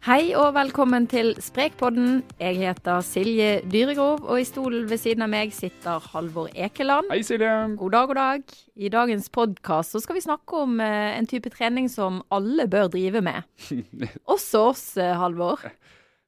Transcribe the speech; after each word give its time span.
Hei 0.00 0.30
og 0.32 0.54
velkommen 0.56 1.04
til 1.12 1.34
Sprekpodden. 1.44 2.22
Jeg 2.40 2.56
heter 2.56 3.02
Silje 3.04 3.58
Dyregrov, 3.68 4.22
og 4.24 4.38
i 4.40 4.46
stolen 4.48 4.86
ved 4.88 4.96
siden 4.96 5.26
av 5.26 5.28
meg 5.28 5.50
sitter 5.52 6.00
Halvor 6.14 6.48
Ekeland. 6.56 7.10
Hei, 7.12 7.18
Silje. 7.20 7.50
God 7.76 7.92
dag, 7.92 8.06
god 8.08 8.16
dag. 8.16 8.54
I 8.80 8.88
dagens 8.94 9.28
podkast 9.28 9.98
skal 10.00 10.16
vi 10.16 10.22
snakke 10.24 10.62
om 10.62 10.80
eh, 10.80 11.18
en 11.18 11.28
type 11.28 11.52
trening 11.52 11.90
som 11.92 12.22
alle 12.32 12.64
bør 12.72 12.88
drive 12.94 13.20
med. 13.26 13.44
Også 14.24 14.62
oss, 14.70 14.86
eh, 14.96 15.12
Halvor. 15.20 15.66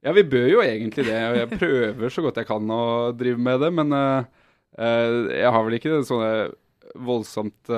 Ja, 0.04 0.13
vi 0.13 0.27
bør 0.29 0.50
jo 0.53 0.61
egentlig 0.61 1.09
det. 1.09 1.17
Og 1.31 1.41
jeg 1.41 1.63
prøver 1.64 2.13
så 2.13 2.27
godt 2.29 2.43
jeg 2.43 2.50
kan 2.53 2.77
å 2.77 2.85
drive 3.17 3.41
med 3.41 3.64
det, 3.64 3.73
men 3.81 3.96
eh, 3.96 4.29
jeg 5.32 5.57
har 5.57 5.64
vel 5.64 5.81
ikke 5.81 6.03
sånne 6.13 6.32
voldsomt 7.09 7.73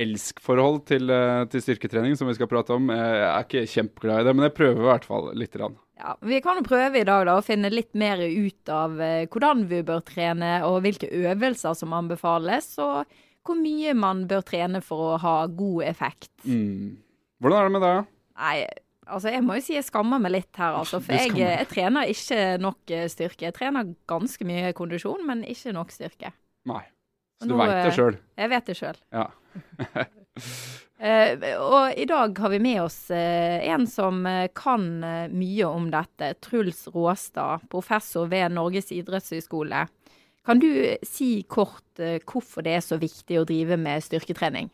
elskforhold 0.00 0.82
til, 0.90 1.10
eh, 1.12 1.44
til 1.52 1.62
styrketrening 1.64 2.16
som 2.18 2.30
vi 2.30 2.36
skal 2.38 2.48
prate 2.50 2.74
om. 2.74 2.90
Jeg 2.94 3.22
er 3.26 3.46
ikke 3.46 3.66
kjempeglad 3.68 4.22
i 4.22 4.28
det, 4.28 4.34
men 4.36 4.46
jeg 4.48 4.56
prøver 4.56 4.82
i 4.82 4.90
hvert 4.90 5.08
fall 5.08 5.30
litt. 5.38 5.56
Ja, 6.00 6.14
vi 6.24 6.40
kan 6.44 6.60
jo 6.60 6.66
prøve 6.66 7.02
i 7.02 7.06
dag 7.06 7.26
da, 7.28 7.36
å 7.36 7.44
finne 7.44 7.72
litt 7.72 7.92
mer 7.98 8.20
ut 8.20 8.72
av 8.72 9.00
eh, 9.04 9.26
hvordan 9.30 9.66
vi 9.70 9.82
bør 9.86 10.04
trene, 10.06 10.60
og 10.66 10.80
hvilke 10.86 11.10
øvelser 11.12 11.76
som 11.76 11.96
anbefales, 11.96 12.72
og 12.80 13.10
hvor 13.46 13.58
mye 13.58 13.94
man 13.96 14.26
bør 14.30 14.44
trene 14.46 14.80
for 14.84 15.14
å 15.14 15.18
ha 15.20 15.34
god 15.46 15.84
effekt. 15.90 16.32
Mm. 16.44 17.00
Hvordan 17.40 17.58
er 17.58 17.68
det 17.68 17.74
med 17.76 17.84
deg? 17.84 18.14
Nei, 18.40 18.54
altså 19.10 19.32
jeg 19.34 19.44
må 19.44 19.56
jo 19.58 19.64
si 19.64 19.76
jeg 19.76 19.88
skammer 19.88 20.22
meg 20.22 20.34
litt 20.38 20.60
her, 20.60 20.78
altså. 20.80 21.00
For 21.04 21.16
jeg, 21.16 21.34
jeg 21.40 21.68
trener 21.72 22.12
ikke 22.12 22.40
nok 22.62 22.94
eh, 22.96 23.08
styrke. 23.12 23.48
Jeg 23.48 23.56
trener 23.56 23.92
ganske 24.08 24.48
mye 24.48 24.72
kondisjon, 24.76 25.24
men 25.28 25.44
ikke 25.48 25.74
nok 25.76 25.92
styrke. 25.94 26.32
Nei. 26.68 26.84
Så 27.40 27.48
du 27.48 27.56
veit 27.56 27.72
det 27.72 27.88
eh, 27.88 27.96
sjøl? 27.96 28.18
Jeg 28.36 28.52
vet 28.52 28.66
det 28.68 28.76
sjøl. 28.76 28.98
Ja. 29.16 29.26
uh, 31.00 31.46
og 31.72 31.96
i 31.96 32.06
dag 32.10 32.42
har 32.44 32.52
vi 32.52 32.60
med 32.62 32.82
oss 32.84 32.98
uh, 33.08 33.56
en 33.64 33.86
som 33.88 34.20
kan 34.56 34.84
mye 35.32 35.70
om 35.70 35.88
dette. 35.92 36.34
Truls 36.44 36.84
Råstad, 36.92 37.64
professor 37.72 38.28
ved 38.30 38.52
Norges 38.58 38.92
idrettshøgskole. 38.92 39.86
Kan 40.46 40.60
du 40.60 40.70
si 41.06 41.42
kort 41.48 42.02
uh, 42.02 42.18
hvorfor 42.24 42.64
det 42.66 42.76
er 42.76 42.84
så 42.84 43.00
viktig 43.00 43.40
å 43.40 43.48
drive 43.48 43.80
med 43.80 44.04
styrketrening? 44.04 44.68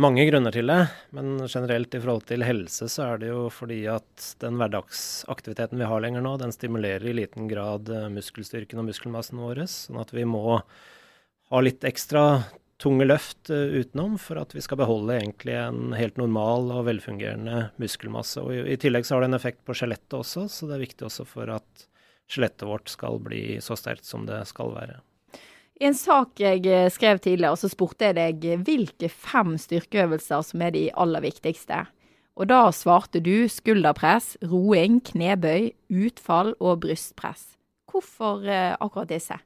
Mange 0.00 0.22
grunner 0.28 0.54
til 0.54 0.70
det, 0.70 0.78
men 1.10 1.34
generelt 1.50 1.94
i 1.94 2.00
forhold 2.00 2.24
til 2.28 2.44
helse 2.46 2.86
så 2.88 3.08
er 3.10 3.20
det 3.20 3.32
jo 3.32 3.48
fordi 3.52 3.80
at 3.90 4.26
den 4.40 4.56
hverdagsaktiviteten 4.60 5.82
vi 5.82 5.88
har 5.90 6.04
lenger 6.04 6.22
nå, 6.24 6.36
den 6.40 6.54
stimulerer 6.54 7.08
i 7.10 7.16
liten 7.18 7.50
grad 7.50 7.90
eh, 7.90 8.06
muskelstyrken 8.14 8.80
og 8.80 8.86
muskelmassen 8.88 9.42
vår. 9.42 9.64
Sånn 9.68 9.98
at 10.00 10.14
vi 10.14 10.24
må 10.28 10.60
ha 10.62 11.60
litt 11.60 11.84
ekstra 11.84 12.44
tunge 12.82 13.06
løft 13.10 13.50
eh, 13.50 13.82
utenom 13.82 14.14
for 14.22 14.40
at 14.40 14.54
vi 14.54 14.62
skal 14.64 14.80
beholde 14.80 15.18
egentlig 15.18 15.58
en 15.58 15.92
helt 15.98 16.22
normal 16.22 16.70
og 16.78 16.86
velfungerende 16.92 17.66
muskelmasse. 17.82 18.46
Og 18.46 18.54
i, 18.54 18.64
i 18.72 18.80
tillegg 18.80 19.08
så 19.08 19.18
har 19.18 19.26
det 19.26 19.32
en 19.32 19.40
effekt 19.42 19.66
på 19.66 19.76
skjelettet 19.76 20.20
også, 20.22 20.46
så 20.48 20.70
det 20.70 20.78
er 20.78 20.86
viktig 20.86 21.10
også 21.10 21.26
for 21.28 21.50
at 21.58 21.88
skjelettet 22.30 22.68
vårt 22.70 22.94
skal 22.94 23.18
bli 23.22 23.58
så 23.60 23.76
sterkt 23.76 24.06
som 24.08 24.24
det 24.30 24.44
skal 24.48 24.72
være. 24.78 25.02
I 25.82 25.88
en 25.88 25.96
sak 25.98 26.38
jeg 26.38 26.62
eh, 26.70 26.86
skrev 26.94 27.18
tidligere, 27.18 27.58
så 27.58 27.66
spurte 27.66 28.06
jeg 28.06 28.14
deg 28.14 28.44
eh, 28.46 28.60
hvilke 28.62 29.08
fem 29.10 29.56
styrkeøvelser 29.58 30.44
som 30.46 30.62
er 30.62 30.76
de 30.76 30.84
aller 30.94 31.24
viktigste. 31.24 31.80
Og 32.38 32.46
da 32.52 32.68
svarte 32.70 33.18
du 33.18 33.48
skulderpress, 33.50 34.36
roing, 34.46 35.00
knebøy, 35.10 35.72
utfall 36.04 36.54
og 36.62 36.84
brystpress. 36.84 37.56
Hvorfor 37.90 38.46
eh, 38.46 38.76
akkurat 38.78 39.10
disse? 39.10 39.40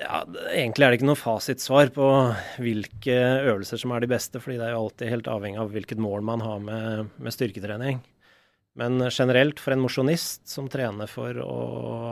Ja, 0.00 0.22
Egentlig 0.54 0.86
er 0.86 0.94
det 0.94 1.00
ikke 1.02 1.10
noe 1.10 1.20
fasitsvar 1.20 1.92
på 1.92 2.08
hvilke 2.64 3.18
øvelser 3.50 3.82
som 3.82 3.92
er 3.92 4.06
de 4.06 4.08
beste, 4.14 4.40
fordi 4.40 4.56
det 4.56 4.70
er 4.70 4.76
jo 4.78 4.86
alltid 4.86 5.12
helt 5.12 5.28
avhengig 5.28 5.60
av 5.60 5.74
hvilket 5.76 6.00
mål 6.00 6.24
man 6.24 6.46
har 6.46 6.64
med, 6.64 7.12
med 7.20 7.36
styrketrening. 7.36 8.00
Men 8.78 9.02
generelt 9.10 9.58
for 9.58 9.74
en 9.74 9.82
mosjonist 9.82 10.46
som 10.46 10.68
trener 10.70 11.10
for 11.10 11.34
å 11.42 11.54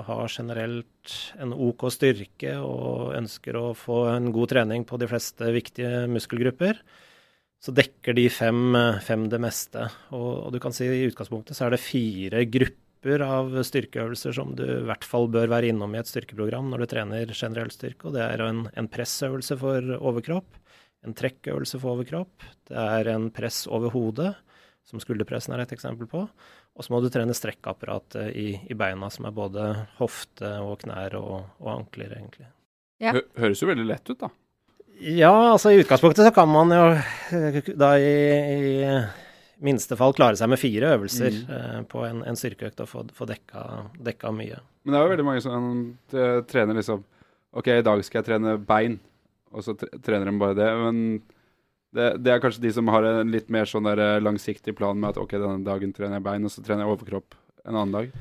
ha 0.06 0.16
generelt 0.26 1.12
en 1.38 1.52
OK 1.54 1.84
styrke 1.94 2.56
og 2.58 3.12
ønsker 3.14 3.58
å 3.58 3.68
få 3.78 4.00
en 4.10 4.32
god 4.34 4.50
trening 4.50 4.86
på 4.88 4.98
de 4.98 5.06
fleste 5.10 5.52
viktige 5.54 6.08
muskelgrupper, 6.10 6.80
så 7.62 7.72
dekker 7.74 8.16
de 8.18 8.26
fem, 8.30 8.74
fem 9.02 9.28
det 9.30 9.38
meste. 9.42 9.86
Og, 10.10 10.32
og 10.48 10.56
du 10.56 10.58
kan 10.62 10.74
si 10.74 10.88
i 10.90 11.06
utgangspunktet 11.06 11.56
så 11.56 11.68
er 11.68 11.76
det 11.76 11.84
fire 11.84 12.42
grupper 12.50 13.22
av 13.22 13.54
styrkeøvelser 13.68 14.34
som 14.34 14.50
du 14.58 14.64
i 14.66 14.84
hvert 14.88 15.06
fall 15.06 15.30
bør 15.30 15.52
være 15.52 15.70
innom 15.70 15.94
i 15.94 16.00
et 16.00 16.10
styrkeprogram 16.10 16.72
når 16.72 16.82
du 16.82 16.88
trener 16.90 17.30
generell 17.30 17.70
styrke. 17.70 18.08
Og 18.08 18.16
det 18.18 18.24
er 18.26 18.42
en, 18.42 18.64
en 18.74 18.90
pressøvelse 18.90 19.58
for 19.62 19.94
overkropp, 20.00 20.58
en 21.06 21.14
trekkøvelse 21.14 21.78
for 21.78 21.94
overkropp, 21.94 22.42
det 22.66 22.82
er 22.82 23.12
en 23.12 23.30
press 23.30 23.62
over 23.70 23.94
hodet, 23.94 24.32
som 24.86 25.00
skulderpressen 25.02 25.54
er 25.56 25.64
et 25.64 25.72
eksempel 25.74 26.06
på. 26.10 26.22
Og 26.76 26.84
så 26.86 26.92
må 26.94 27.00
du 27.02 27.08
trene 27.10 27.34
strekkapparatet 27.34 28.30
i, 28.38 28.48
i 28.70 28.74
beina, 28.78 29.08
som 29.10 29.26
er 29.26 29.34
både 29.34 29.64
hofte 29.98 30.52
og 30.62 30.78
knær 30.84 31.16
og, 31.18 31.36
og 31.58 31.70
ankler, 31.80 32.12
egentlig. 32.20 32.46
Ja. 33.02 33.12
Hø 33.16 33.22
høres 33.42 33.60
jo 33.64 33.68
veldig 33.68 33.86
lett 33.90 34.08
ut, 34.12 34.20
da. 34.22 34.30
Ja, 34.96 35.32
altså 35.52 35.74
i 35.74 35.82
utgangspunktet 35.82 36.24
så 36.24 36.32
kan 36.32 36.48
man 36.48 36.70
jo 36.72 36.84
eh, 37.36 37.58
da 37.76 37.90
i, 38.00 38.12
i 38.86 39.64
minste 39.66 39.96
fall 40.00 40.14
klare 40.16 40.38
seg 40.40 40.48
med 40.52 40.60
fire 40.62 40.94
øvelser 40.96 41.34
Mm. 41.36 41.50
eh, 41.58 41.82
på 41.90 42.04
en, 42.06 42.22
en 42.24 42.38
styrkeøkt 42.38 42.80
og 42.84 42.88
få, 42.88 43.02
få 43.12 43.26
dekka, 43.28 43.66
dekka 44.06 44.32
mye. 44.32 44.62
Men 44.86 44.94
det 44.94 44.98
er 45.00 45.04
jo 45.04 45.12
veldig 45.16 45.26
mange 45.28 45.44
som 45.44 45.68
trener 46.12 46.78
liksom 46.78 47.02
OK, 47.56 47.68
i 47.74 47.84
dag 47.84 48.00
skal 48.04 48.20
jeg 48.22 48.26
trene 48.30 48.56
bein, 48.68 48.98
og 49.52 49.64
så 49.64 49.72
trener 49.76 50.28
de 50.30 50.34
bare 50.40 50.56
det. 50.58 50.66
Men 50.80 50.98
det, 51.96 52.06
det 52.22 52.32
er 52.34 52.40
kanskje 52.44 52.62
de 52.68 52.72
som 52.76 52.88
har 52.92 53.08
en 53.08 53.34
litt 53.34 53.50
mer 53.52 53.68
sånn 53.68 53.88
der 53.88 54.00
eh, 54.04 54.22
langsiktig 54.22 54.76
plan 54.78 54.98
med 55.00 55.14
at 55.14 55.20
OK, 55.22 55.34
denne 55.36 55.64
dagen 55.66 55.92
trener 55.96 56.20
jeg 56.20 56.26
bein, 56.28 56.46
og 56.46 56.52
så 56.54 56.64
trener 56.64 56.84
jeg 56.86 56.96
overkropp 56.96 57.36
en 57.66 57.74
annen 57.74 57.94
dag. 57.96 58.16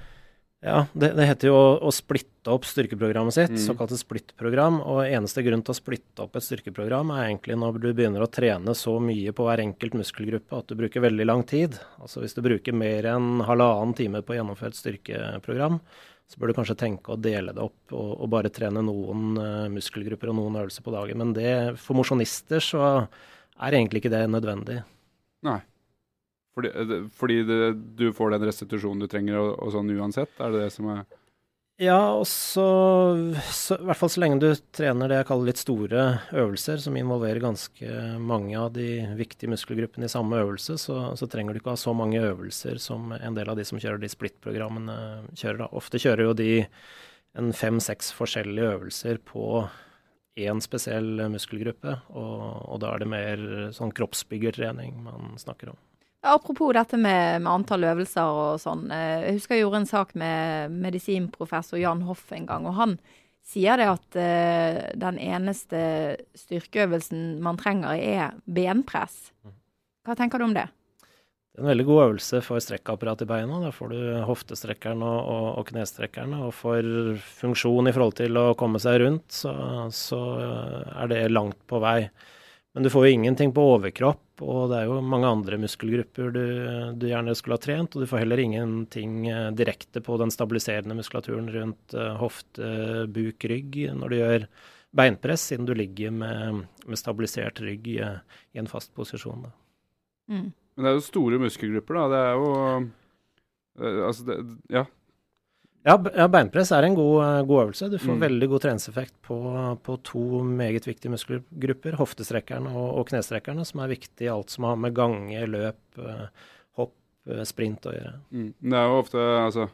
Ja, 0.66 0.80
det, 0.98 1.12
det 1.14 1.28
heter 1.30 1.52
jo 1.52 1.58
å, 1.60 1.66
å 1.86 1.92
splitte 1.94 2.50
opp 2.50 2.64
styrkeprogrammet 2.66 3.36
sitt, 3.36 3.52
Mm. 3.54 3.60
såkalte 3.62 4.00
splittprogram. 4.00 4.80
Og 4.82 5.04
eneste 5.06 5.44
grunn 5.46 5.62
til 5.62 5.76
å 5.76 5.78
splitte 5.78 6.24
opp 6.24 6.40
et 6.40 6.46
styrkeprogram 6.48 7.12
er 7.14 7.28
egentlig 7.28 7.58
når 7.62 7.78
du 7.84 7.92
begynner 7.92 8.24
å 8.26 8.30
trene 8.32 8.74
så 8.74 8.96
mye 9.04 9.36
på 9.36 9.46
hver 9.46 9.62
enkelt 9.62 9.94
muskelgruppe 10.00 10.58
at 10.58 10.72
du 10.72 10.80
bruker 10.80 11.06
veldig 11.06 11.28
lang 11.30 11.44
tid. 11.46 11.78
Altså 12.02 12.24
hvis 12.24 12.34
du 12.34 12.42
bruker 12.48 12.74
mer 12.74 13.06
enn 13.12 13.44
halvannen 13.46 13.94
time 14.00 14.24
på 14.26 14.34
å 14.34 14.40
gjennomføre 14.40 14.74
et 14.74 14.80
styrkeprogram, 14.82 15.78
så 16.26 16.42
bør 16.42 16.50
du 16.50 16.58
kanskje 16.58 16.80
tenke 16.82 17.14
å 17.14 17.20
dele 17.22 17.54
det 17.54 17.62
opp 17.62 17.94
og, 17.94 18.16
og 18.26 18.32
bare 18.34 18.50
trene 18.50 18.82
noen 18.82 19.38
uh, 19.38 19.70
muskelgrupper 19.70 20.32
og 20.34 20.40
noen 20.40 20.58
øvelser 20.64 20.82
på 20.88 20.96
dagen. 20.96 21.22
Men 21.22 21.36
det, 21.38 21.54
for 21.78 22.00
mosjonister 22.00 22.64
så 22.72 22.82
er 23.62 23.78
egentlig 23.78 24.04
ikke 24.04 24.14
det 24.14 24.26
nødvendig. 24.32 24.82
Nei. 25.46 25.60
Fordi, 26.56 26.72
eh, 26.72 27.06
fordi 27.12 27.44
det, 27.44 27.60
du 28.00 28.10
får 28.16 28.36
den 28.36 28.48
restitusjonen 28.48 29.04
du 29.04 29.12
trenger 29.12 29.42
og, 29.42 29.54
og 29.60 29.76
sånn 29.76 29.94
uansett? 29.98 30.34
Er 30.40 30.54
det 30.54 30.66
det 30.66 30.74
som 30.76 30.90
er 30.94 31.06
Ja, 31.84 32.00
og 32.16 32.24
så, 32.32 32.66
så 33.52 33.76
I 33.76 33.88
hvert 33.90 34.00
fall 34.00 34.12
så 34.14 34.22
lenge 34.24 34.40
du 34.40 34.48
trener 34.76 35.12
det 35.12 35.18
jeg 35.20 35.28
kaller 35.28 35.50
litt 35.52 35.60
store 35.60 36.06
øvelser, 36.32 36.80
som 36.80 36.96
involverer 36.96 37.44
ganske 37.44 37.98
mange 38.24 38.56
av 38.56 38.70
de 38.78 39.04
viktige 39.20 39.52
muskelgruppene 39.52 40.08
i 40.08 40.14
samme 40.14 40.40
øvelse, 40.40 40.78
så, 40.80 41.02
så 41.20 41.28
trenger 41.28 41.52
du 41.52 41.60
ikke 41.60 41.76
ha 41.76 41.82
så 41.82 41.92
mange 41.92 42.24
øvelser 42.24 42.80
som 42.80 43.12
en 43.18 43.36
del 43.36 43.52
av 43.52 43.60
de 43.60 43.68
som 43.68 43.82
kjører 43.82 44.00
de 44.00 44.12
split-programmene 44.14 44.98
kjører. 45.36 45.66
da. 45.66 45.74
Ofte 45.76 46.00
kjører 46.00 46.30
jo 46.30 46.38
de 46.40 46.54
en 47.36 47.52
fem-seks 47.52 48.14
forskjellige 48.16 48.78
øvelser 48.78 49.20
på 49.28 49.66
én 50.36 50.62
spesiell 50.64 51.26
muskelgruppe, 51.32 51.98
og, 52.12 52.40
og 52.68 52.80
da 52.84 52.94
er 52.94 53.04
det 53.04 53.10
mer 53.12 53.44
sånn 53.76 53.94
kroppsbyggertrening 53.96 54.98
man 55.06 55.36
snakker 55.40 55.72
om. 55.72 55.80
Apropos 56.26 56.74
dette 56.74 56.98
med, 56.98 57.44
med 57.44 57.52
antall 57.52 57.86
øvelser 57.86 58.26
og 58.26 58.56
sånn. 58.60 58.88
eh, 58.92 59.28
Jeg 59.28 59.38
husker 59.38 59.56
jeg 59.56 59.66
gjorde 59.66 59.84
en 59.84 59.92
sak 59.92 60.16
med 60.18 60.74
medisinprofessor 60.74 61.78
Jan 61.80 62.02
Hoff 62.08 62.32
en 62.34 62.48
gang, 62.50 62.66
og 62.66 62.74
han 62.80 62.98
sier 63.46 63.78
det 63.78 63.86
at 63.92 64.16
uh, 64.18 64.78
den 64.98 65.20
eneste 65.22 65.80
styrkeøvelsen 66.34 67.44
man 67.46 67.60
trenger 67.62 67.94
er 67.94 68.40
benpress. 68.50 69.30
Hva 70.02 70.16
tenker 70.18 70.42
du 70.42 70.48
om 70.48 70.56
det? 70.56 70.66
Det 71.56 71.62
er 71.62 71.64
en 71.64 71.72
veldig 71.72 71.84
god 71.88 72.02
øvelse 72.04 72.40
for 72.44 72.60
strekkapparatet 72.60 73.24
i 73.24 73.30
beina. 73.30 73.62
Da 73.64 73.70
får 73.72 73.94
du 73.94 74.00
hoftestrekkeren 74.28 75.00
og, 75.08 75.20
og, 75.32 75.46
og 75.62 75.68
knestrekkeren. 75.70 76.34
Og 76.44 76.50
for 76.52 76.88
funksjon 77.40 77.88
i 77.88 77.94
forhold 77.96 78.18
til 78.20 78.40
å 78.42 78.50
komme 78.60 78.82
seg 78.84 78.98
rundt, 79.06 79.30
så, 79.32 79.54
så 79.96 80.20
er 80.92 81.14
det 81.14 81.22
langt 81.32 81.62
på 81.72 81.80
vei. 81.80 82.02
Men 82.76 82.84
du 82.84 82.90
får 82.92 83.06
jo 83.06 83.14
ingenting 83.16 83.54
på 83.56 83.64
overkropp, 83.78 84.44
og 84.44 84.74
det 84.74 84.82
er 84.82 84.90
jo 84.90 84.98
mange 85.00 85.30
andre 85.32 85.62
muskelgrupper 85.64 86.34
du, 86.36 86.42
du 87.00 87.06
gjerne 87.08 87.38
skulle 87.40 87.56
ha 87.56 87.64
trent. 87.64 87.96
Og 87.96 88.04
du 88.04 88.10
får 88.12 88.26
heller 88.26 88.44
ingenting 88.44 89.30
eh, 89.32 89.48
direkte 89.56 90.04
på 90.04 90.20
den 90.20 90.36
stabiliserende 90.36 91.00
muskulaturen 91.00 91.48
rundt 91.56 91.96
eh, 91.96 92.12
hofte, 92.20 93.06
buk, 93.16 93.48
rygg 93.48 93.80
når 93.96 94.12
du 94.12 94.18
gjør 94.20 94.50
beinpress, 94.96 95.48
siden 95.54 95.72
du 95.72 95.72
ligger 95.72 96.12
med, 96.20 96.66
med 96.84 97.00
stabilisert 97.00 97.64
rygg 97.64 97.88
i, 97.96 98.02
en 98.60 98.68
fast 98.68 98.92
posisjon. 99.00 99.48
Da. 99.48 99.56
Mm. 100.36 100.52
Men 100.76 100.86
det 100.86 100.92
er 100.92 100.98
jo 101.00 101.08
store 101.08 101.40
muskelgrupper, 101.42 101.98
da. 101.98 102.06
Det 102.12 102.22
er 102.22 102.38
jo 102.40 102.52
eh, 102.76 104.06
Altså, 104.08 104.26
det, 104.28 104.38
ja. 104.72 104.86
Ja, 105.86 106.26
beinpress 106.32 106.72
er 106.74 106.88
en 106.88 106.96
god, 106.98 107.16
eh, 107.22 107.46
god 107.46 107.62
øvelse. 107.68 107.90
Du 107.92 107.98
får 108.02 108.16
Mm. 108.16 108.22
veldig 108.24 108.50
god 108.50 108.62
treningseffekt 108.64 109.16
på, 109.22 109.38
på 109.84 109.98
to 110.04 110.44
meget 110.44 110.88
viktige 110.88 111.12
muskelgrupper. 111.14 111.98
Hoftestrekkerne 112.00 112.72
og, 112.74 113.00
og 113.00 113.08
knestrekkerne, 113.08 113.66
som 113.66 113.84
er 113.84 113.94
viktig 113.94 114.26
i 114.26 114.32
alt 114.34 114.50
som 114.50 114.64
har 114.64 114.76
med 114.76 114.96
gange, 114.96 115.48
løp, 115.48 115.82
eh, 116.00 116.28
hopp, 116.80 116.96
sprint 117.44 117.86
å 117.86 117.94
gjøre. 117.94 118.16
Mm. 118.32 118.54
Det 118.62 118.78
er 118.80 118.88
jo 118.90 119.02
ofte 119.02 119.18
altså 119.18 119.70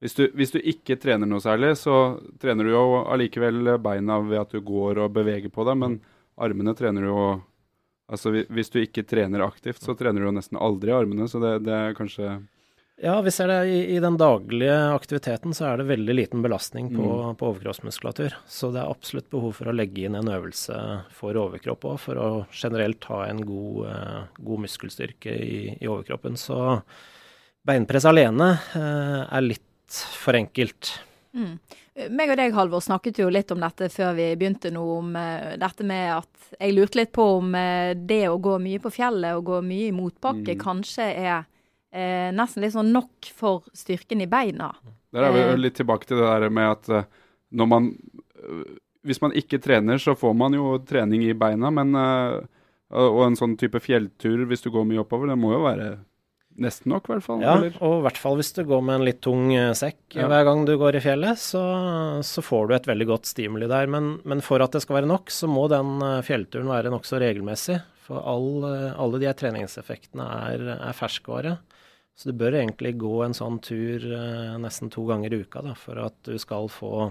hvis 0.00 0.14
du, 0.14 0.26
hvis 0.36 0.52
du, 0.52 0.58
ikke 0.60 0.98
trener 1.00 1.28
noe 1.28 1.40
særlig, 1.40 1.72
så 1.80 2.18
trener 2.42 2.66
du 2.66 2.74
jo 2.74 2.82
allikevel 3.08 3.78
beina 3.80 4.18
ved 4.20 4.42
at 4.42 4.52
du 4.52 4.60
går 4.60 5.00
og 5.06 5.14
beveger 5.14 5.48
på 5.52 5.64
deg, 5.64 5.78
men 5.80 6.00
armene 6.36 6.74
trener 6.76 7.06
du 7.06 7.08
jo 7.08 7.22
Altså 8.06 8.30
hvis 8.32 8.70
du 8.70 8.78
ikke 8.82 9.02
trener 9.06 9.42
aktivt, 9.46 9.82
så 9.82 9.96
trener 9.98 10.22
du 10.22 10.28
jo 10.28 10.36
nesten 10.36 10.60
aldri 10.62 10.92
armene, 10.94 11.26
så 11.30 11.40
det, 11.42 11.56
det 11.66 11.74
er 11.74 11.96
kanskje 11.98 12.36
ja, 12.96 13.20
vi 13.20 13.30
ser 13.30 13.48
det. 13.48 13.56
I, 13.68 13.80
I, 13.94 13.98
den 14.00 14.16
daglige 14.16 14.76
aktiviteten 14.94 15.52
så 15.54 15.66
er 15.68 15.80
det 15.80 15.88
veldig 15.90 16.14
liten 16.16 16.40
belastning 16.44 16.88
på, 16.94 17.02
mm. 17.04 17.34
på, 17.36 17.50
overkroppsmuskulatur. 17.50 18.38
Så 18.48 18.70
det 18.72 18.80
er 18.80 18.88
absolutt 18.88 19.28
behov 19.32 19.52
for 19.58 19.68
å 19.68 19.74
legge 19.76 20.06
inn 20.08 20.16
en 20.16 20.30
øvelse 20.32 20.78
for 21.12 21.36
overkropp 21.36 21.84
òg, 21.90 21.98
for 22.00 22.20
å 22.20 22.30
generelt 22.56 23.04
ha 23.10 23.26
en 23.26 23.42
god, 23.44 23.82
eh, 23.92 24.22
god 24.48 24.64
muskelstyrke 24.64 25.36
i, 25.36 25.58
i, 25.74 25.90
overkroppen. 25.92 26.40
Så 26.40 26.56
beinpress 27.68 28.08
alene 28.08 28.54
eh, 28.80 29.20
er 29.28 29.44
litt 29.44 30.00
for 30.16 30.40
enkelt. 30.40 30.94
Mm. 31.36 31.58
Meg 32.12 32.28
og 32.28 32.36
deg, 32.36 32.52
Halvor, 32.52 32.82
snakket 32.84 33.22
jo 33.22 33.30
litt 33.32 33.50
om 33.54 33.62
dette 33.62 33.88
før 33.88 34.12
vi 34.18 34.28
begynte 34.36 34.68
nå, 34.74 34.82
om 34.98 35.14
uh, 35.16 35.54
dette 35.56 35.86
med 35.88 36.10
at 36.18 36.50
jeg 36.58 36.74
lurte 36.76 37.00
litt 37.00 37.12
på 37.16 37.24
om 37.38 37.56
det 37.96 38.24
å 38.28 38.36
gå 38.42 38.58
mye 38.62 38.80
på 38.84 38.92
fjellet 38.94 39.38
og 39.38 39.46
gå 39.48 39.60
mye 39.64 39.88
i 39.88 39.94
motbakke 39.96 40.54
mm. 40.54 40.60
kanskje 40.60 41.06
er 41.10 41.38
eh, 41.96 42.32
nesten 42.34 42.64
litt 42.64 42.74
sånn 42.76 42.92
nok 42.94 43.30
for 43.36 43.66
styrken 43.76 44.22
i 44.22 44.28
beina. 44.30 44.70
Der 45.14 45.28
er 45.28 45.34
vi 45.34 45.44
eh, 45.44 45.54
litt 45.60 45.78
tilbake 45.78 46.08
til 46.08 46.20
det 46.20 46.26
der 46.28 46.52
med 46.52 46.72
at 46.74 46.90
eh, 46.92 47.08
når 47.56 47.70
man 47.70 47.94
eh, 48.42 48.66
Hvis 49.06 49.20
man 49.22 49.34
ikke 49.38 49.60
trener, 49.62 50.00
så 50.02 50.16
får 50.18 50.32
man 50.34 50.54
jo 50.56 50.80
trening 50.82 51.22
i 51.22 51.34
beina, 51.38 51.70
men 51.70 51.94
Og 52.90 53.20
en 53.22 53.36
sånn 53.38 53.56
type 53.58 53.78
fjelltur 53.78 54.44
hvis 54.46 54.62
du 54.64 54.70
går 54.70 54.84
mye 54.86 55.04
oppover, 55.04 55.28
det 55.30 55.36
må 55.38 55.52
jo 55.52 55.60
være 55.62 55.86
nesten 56.62 56.92
nok, 56.92 57.08
i 57.08 57.14
hvert 57.14 57.24
fall. 57.26 57.42
Ja, 57.44 57.56
eller? 57.58 57.76
og 57.84 57.98
i 57.98 58.04
hvert 58.06 58.20
fall 58.20 58.38
hvis 58.40 58.52
du 58.56 58.62
går 58.68 58.84
med 58.86 58.98
en 58.98 59.06
litt 59.08 59.20
tung 59.24 59.50
sekk 59.76 60.16
ja. 60.16 60.28
hver 60.30 60.46
gang 60.48 60.64
du 60.68 60.74
går 60.80 60.98
i 60.98 61.02
fjellet, 61.04 61.40
så, 61.40 61.62
så, 62.26 62.44
får 62.44 62.68
du 62.68 62.76
et 62.76 62.88
veldig 62.90 63.08
godt 63.12 63.30
stimuli 63.30 63.68
der. 63.70 63.90
Men, 63.92 64.16
men, 64.24 64.42
for 64.44 64.64
at 64.64 64.76
det 64.76 64.84
skal 64.84 65.00
være 65.00 65.10
nok, 65.10 65.32
så 65.32 65.50
må 65.50 65.66
den 65.72 66.00
fjellturen 66.26 66.72
være 66.72 66.92
nokså 66.94 67.20
regelmessig. 67.22 67.80
For 68.06 68.22
all, 68.22 68.62
alle 68.94 69.22
de 69.22 69.32
treningseffektene 69.34 70.26
er, 70.52 70.68
er 70.76 70.96
ferskvare. 70.96 71.56
Så 72.16 72.30
du 72.30 72.38
bør 72.40 72.56
egentlig 72.56 72.94
gå 72.96 73.12
en 73.26 73.36
sånn 73.36 73.58
tur 73.64 74.00
eh, 74.00 74.56
nesten 74.60 74.88
to 74.92 75.04
ganger 75.08 75.34
i 75.34 75.42
uka 75.44 75.60
da, 75.66 75.74
for 75.76 76.00
at 76.00 76.16
du 76.24 76.38
skal 76.40 76.70
få, 76.72 77.10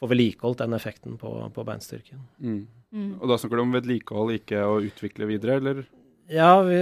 få 0.00 0.08
vedlikeholdt 0.10 0.64
den 0.64 0.74
effekten 0.74 1.18
på, 1.20 1.30
på 1.54 1.66
beinstyrken. 1.66 2.24
Mm. 2.42 2.64
Mm. 2.90 3.12
Og 3.20 3.30
da 3.30 3.38
snakker 3.38 3.60
du 3.60 3.62
om 3.62 3.76
vedlikehold, 3.76 4.34
ikke 4.40 4.64
å 4.66 4.80
utvikle 4.82 5.30
videre, 5.30 5.60
eller? 5.62 5.84
Ja, 6.32 6.62
vi, 6.64 6.76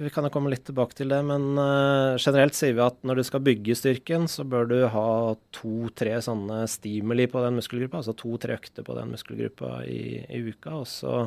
vi 0.00 0.10
kan 0.10 0.26
jo 0.26 0.30
komme 0.34 0.50
litt 0.50 0.64
tilbake 0.66 0.96
til 0.98 1.12
det. 1.12 1.20
Men 1.26 1.52
uh, 1.54 2.18
generelt 2.18 2.56
sier 2.58 2.74
vi 2.74 2.82
at 2.82 2.96
når 3.06 3.20
du 3.20 3.24
skal 3.28 3.42
bygge 3.46 3.76
styrken, 3.78 4.26
så 4.30 4.42
bør 4.48 4.66
du 4.70 4.76
ha 4.90 5.10
to-tre 5.54 6.16
sånne 6.24 6.64
stimuli 6.70 7.28
på 7.30 7.42
den 7.44 7.60
muskelgruppa. 7.60 8.00
Altså 8.02 8.16
to-tre 8.18 8.56
økter 8.58 8.86
på 8.86 8.96
den 8.98 9.12
muskelgruppa 9.14 9.76
i, 9.86 10.24
i 10.26 10.42
uka. 10.48 10.80
Og 10.80 10.88
så 10.90 11.20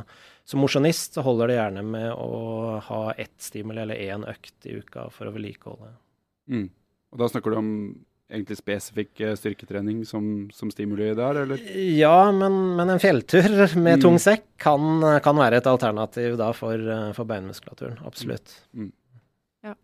som 0.47 0.61
mosjonist 0.63 1.15
så 1.15 1.23
holder 1.23 1.51
det 1.51 1.57
gjerne 1.57 1.85
med 1.87 2.09
å 2.15 2.81
ha 2.87 3.01
ett 3.19 3.35
stimuli 3.43 3.83
eller 3.83 3.99
én 3.99 4.27
økt 4.27 4.67
i 4.67 4.77
uka 4.79 5.07
for 5.11 5.27
å 5.27 5.33
vedlikeholde. 5.35 5.93
Mm. 6.51 6.69
Og 7.11 7.23
da 7.23 7.31
snakker 7.31 7.51
du 7.51 7.59
om 7.59 7.71
egentlig 8.31 8.57
spesifikk 8.59 9.21
eh, 9.23 9.35
styrketrening 9.39 10.03
som, 10.05 10.47
som 10.53 10.71
stimuli 10.71 11.09
der, 11.15 11.41
eller? 11.43 11.63
Ja, 11.95 12.31
men, 12.35 12.59
men 12.77 12.91
en 12.91 13.01
fjelltur 13.01 13.47
med 13.77 13.99
mm. 13.99 14.03
tung 14.03 14.19
sekk 14.21 14.45
kan, 14.61 15.03
kan, 15.23 15.39
være 15.39 15.61
et 15.61 15.69
alternativ 15.69 16.37
da 16.39 16.51
for, 16.55 16.75
eh, 16.75 17.11
for 17.17 17.29
beinmuskulaturen. 17.29 17.99
Absolutt. 18.07 18.53
Mm. 18.75 18.91
Ja. 19.65 19.75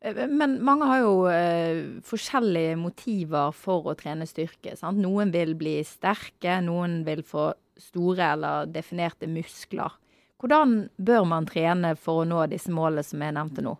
Eh, 0.00 0.22
men 0.30 0.60
mange 0.66 0.90
har 0.90 1.02
jo 1.02 1.14
eh, 1.32 1.82
forskjellige 2.06 2.78
motiver 2.80 3.56
for 3.56 3.90
å 3.90 3.96
trene 3.98 4.28
styrke. 4.28 4.76
Sant? 4.78 5.00
Noen 5.02 5.34
vil 5.34 5.56
bli 5.58 5.80
sterke, 5.86 6.60
noen 6.64 7.00
vil 7.08 7.24
få 7.26 7.50
store 7.80 8.34
eller 8.36 8.70
definerte 8.70 9.28
muskler. 9.30 9.98
Hvordan 10.40 10.86
bør 10.96 11.26
man 11.28 11.46
trene 11.48 11.94
for 12.00 12.22
å 12.22 12.28
nå 12.28 12.46
disse 12.48 12.72
målene 12.72 13.04
som 13.04 13.20
jeg 13.20 13.36
nevnte 13.36 13.64
nå? 13.64 13.74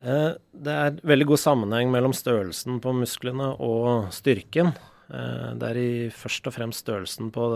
Eh, 0.00 0.30
det 0.56 0.76
er 0.84 1.00
veldig 1.04 1.26
god 1.28 1.42
sammenheng 1.42 1.90
mellom 1.92 2.14
størrelsen 2.16 2.78
på 2.80 2.92
musklene 2.96 3.52
og 3.60 4.08
styrken. 4.16 4.72
Eh, 5.12 5.48
det 5.60 5.70
er 5.70 5.80
i 5.80 5.90
først 6.14 6.48
og 6.48 6.56
fremst 6.56 6.86
størrelsen 6.86 7.28
på 7.34 7.48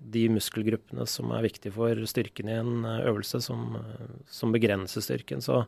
de 0.00 0.26
muskelgruppene 0.34 1.06
som 1.08 1.32
er 1.32 1.46
viktige 1.46 1.72
for 1.76 2.02
styrken 2.10 2.52
i 2.52 2.58
en 2.58 2.84
eh, 2.84 3.06
øvelse, 3.08 3.40
som, 3.44 3.78
som 4.28 4.52
begrenser 4.52 5.04
styrken. 5.04 5.40
Så 5.40 5.62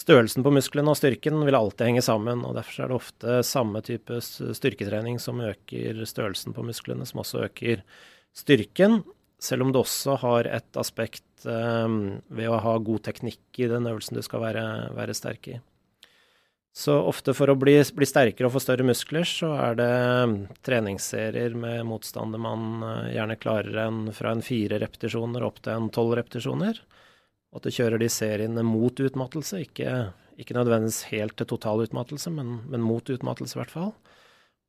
størrelsen 0.00 0.46
på 0.46 0.54
musklene 0.54 0.92
og 0.92 1.00
styrken 1.00 1.44
vil 1.44 1.58
alltid 1.58 1.90
henge 1.90 2.04
sammen. 2.08 2.44
og 2.48 2.56
Derfor 2.56 2.84
er 2.86 2.92
det 2.92 3.00
ofte 3.02 3.38
samme 3.44 3.84
type 3.84 4.22
styrketrening 4.24 5.20
som 5.20 5.44
øker 5.44 6.04
størrelsen 6.08 6.56
på 6.56 6.64
musklene, 6.64 7.04
som 7.08 7.20
også 7.20 7.44
øker 7.50 7.84
styrken. 8.36 9.02
Selv 9.42 9.66
om 9.66 9.72
det 9.72 9.82
også 9.82 10.16
har 10.22 10.48
et 10.48 10.78
aspekt 10.80 11.44
um, 11.44 12.18
ved 12.32 12.48
å 12.48 12.60
ha 12.64 12.76
god 12.80 13.04
teknikk 13.04 13.60
i 13.60 13.68
den 13.68 13.88
øvelsen 13.88 14.16
du 14.16 14.24
skal 14.24 14.40
være, 14.46 14.66
være 14.96 15.16
sterk 15.16 15.50
i. 15.52 15.58
Så 16.76 16.92
ofte 17.08 17.32
for 17.32 17.48
å 17.48 17.56
bli, 17.56 17.78
bli, 17.96 18.06
sterkere 18.08 18.50
og 18.50 18.52
få 18.52 18.60
større 18.60 18.84
muskler, 18.84 19.24
så 19.24 19.54
er 19.56 19.78
det 19.78 19.88
ehm, 19.88 20.34
treningsserier 20.64 21.54
med 21.56 21.86
motstander 21.88 22.40
man 22.40 22.82
uh, 22.84 23.06
gjerne 23.08 23.38
klarer 23.40 23.78
en, 23.86 24.02
fra 24.12 24.34
en 24.36 24.44
fire 24.44 24.82
repetisjoner 24.82 25.44
opp 25.46 25.62
til 25.64 25.72
en 25.72 25.88
tolv 25.92 26.18
repetisjoner. 26.18 26.82
Og 27.48 27.62
at 27.62 27.68
du 27.68 27.72
kjører 27.78 28.02
de 28.02 28.10
seriene 28.12 28.64
mot 28.66 28.92
utmattelse, 28.92 29.62
ikke, 29.64 29.94
ikke 30.36 30.56
nødvendigvis 30.58 31.06
helt 31.14 31.38
til 31.40 31.48
total 31.48 31.80
utmattelse, 31.86 32.32
men, 32.36 32.58
men 32.68 32.84
mot 32.84 33.08
utmattelse 33.08 33.56
i 33.56 33.62
hvert 33.62 33.72
fall. 33.72 33.94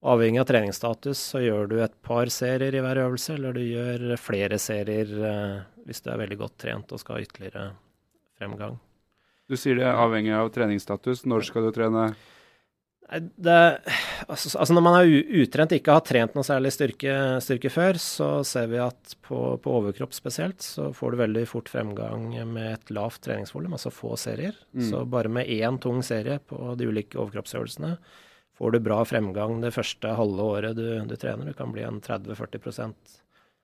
Avhengig 0.06 0.40
av 0.44 0.46
treningsstatus 0.46 1.20
så 1.34 1.42
gjør 1.42 1.70
du 1.72 1.78
et 1.82 1.94
par 2.06 2.30
serier 2.30 2.76
i 2.78 2.82
hver 2.86 3.00
øvelse, 3.08 3.34
eller 3.34 3.58
du 3.58 3.64
gjør 3.66 4.14
flere 4.22 4.60
serier 4.62 5.10
eh, 5.10 5.56
hvis 5.90 6.04
du 6.06 6.12
er 6.14 6.22
veldig 6.22 6.38
godt 6.38 6.58
trent 6.62 6.94
og 6.94 7.02
skal 7.02 7.18
ha 7.18 7.26
ytterligere 7.26 7.64
fremgang. 8.38 8.78
Du 9.50 9.56
sier 9.58 9.80
det 9.80 9.88
er 9.88 9.98
avhengig 9.98 10.36
av 10.38 10.52
treningsstatus. 10.54 11.24
Når 11.26 11.48
skal 11.48 11.66
du 11.66 11.72
trene? 11.74 12.10
Det, 13.08 13.60
altså, 14.28 14.52
altså, 14.60 14.74
når 14.76 14.84
man 14.84 14.98
er 15.00 15.12
utrent, 15.40 15.74
ikke 15.78 15.96
har 15.96 16.04
trent 16.04 16.34
noe 16.36 16.44
særlig 16.44 16.74
styrke, 16.76 17.16
styrke 17.42 17.72
før, 17.72 17.98
så 18.04 18.28
ser 18.46 18.68
vi 18.68 18.82
at 18.84 19.16
på, 19.24 19.40
på, 19.64 19.76
overkropp 19.80 20.14
spesielt, 20.14 20.60
så 20.62 20.90
får 20.94 21.16
du 21.16 21.22
veldig 21.24 21.46
fort 21.48 21.72
fremgang 21.72 22.28
med 22.52 22.74
et 22.74 22.92
lavt 22.92 23.22
treningsvolum, 23.24 23.78
altså 23.80 23.94
få 23.96 24.18
serier. 24.20 24.60
Mm. 24.76 24.90
Så 24.92 25.06
bare 25.08 25.32
med 25.32 25.48
én 25.48 25.80
tung 25.82 26.04
serie 26.04 26.42
på 26.44 26.76
de 26.78 26.92
ulike 26.92 27.18
overkroppsøvelsene 27.18 27.96
får 28.58 28.72
du 28.74 28.80
bra 28.80 29.04
fremgang 29.06 29.62
det 29.62 29.74
første 29.76 30.12
halve 30.18 30.50
året 30.58 30.78
du, 30.78 30.86
du 31.06 31.16
trener. 31.16 31.52
Du 31.52 31.58
kan 31.58 31.72
bli 31.74 31.86
en 31.86 32.02
30-40% 32.02 33.18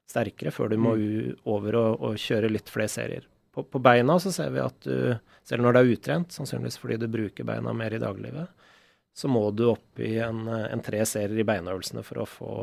sterkere 0.10 0.52
før 0.54 0.74
du 0.74 0.78
må 0.82 0.96
mm. 1.00 1.46
over 1.50 1.80
og, 1.80 1.94
og, 2.04 2.18
kjøre 2.22 2.52
litt 2.52 2.70
flere 2.70 2.92
serier. 2.92 3.30
På, 3.54 3.64
på, 3.66 3.82
beina 3.82 4.18
så 4.22 4.32
ser 4.34 4.54
vi 4.54 4.62
at 4.64 4.86
du, 4.86 5.14
selv 5.46 5.66
når 5.66 5.76
du 5.76 5.80
er 5.80 5.94
utrent, 5.96 6.34
sannsynligvis 6.34 6.80
fordi 6.82 7.00
du 7.02 7.08
bruker 7.12 7.48
beina 7.48 7.74
mer 7.78 7.94
i 7.94 8.02
daglivet, 8.02 8.70
så 9.14 9.30
må 9.30 9.44
du 9.54 9.68
opp 9.70 10.02
i 10.02 10.16
en, 10.26 10.48
en 10.50 10.82
tre 10.82 11.04
serier 11.06 11.44
i 11.44 11.46
beinøvelsene 11.46 12.02
for 12.06 12.24
å 12.24 12.30
få 12.30 12.54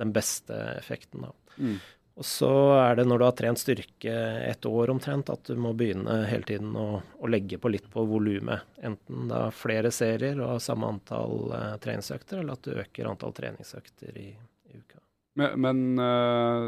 den 0.00 0.12
beste 0.16 0.56
effekten. 0.78 1.26
Da. 1.26 1.56
Mm. 1.60 1.76
Og 2.18 2.26
så 2.26 2.50
er 2.74 2.96
det 2.98 3.04
når 3.06 3.20
du 3.20 3.24
har 3.28 3.34
trent 3.38 3.60
styrke 3.60 4.12
et 4.42 4.66
år 4.66 4.90
omtrent, 4.90 5.28
at 5.30 5.46
du 5.46 5.58
må 5.60 5.70
begynne 5.78 6.16
hele 6.26 6.46
tiden 6.48 6.72
å, 6.74 6.86
å 6.98 7.30
legge 7.30 7.60
på 7.62 7.70
litt 7.70 7.86
på 7.92 8.02
volumet. 8.10 8.64
Enten 8.82 9.28
da 9.30 9.44
flere 9.54 9.92
serier 9.94 10.40
og 10.42 10.58
samme 10.62 10.90
antall 10.90 11.52
eh, 11.54 11.76
treningsøkter, 11.84 12.40
eller 12.40 12.58
at 12.58 12.66
du 12.66 12.74
øker 12.82 13.10
antall 13.12 13.36
treningsøkter 13.36 14.18
i, 14.18 14.32
i 14.34 14.80
uka. 14.80 14.98
Men, 15.38 15.54
men 15.62 16.02
uh, 16.02 16.66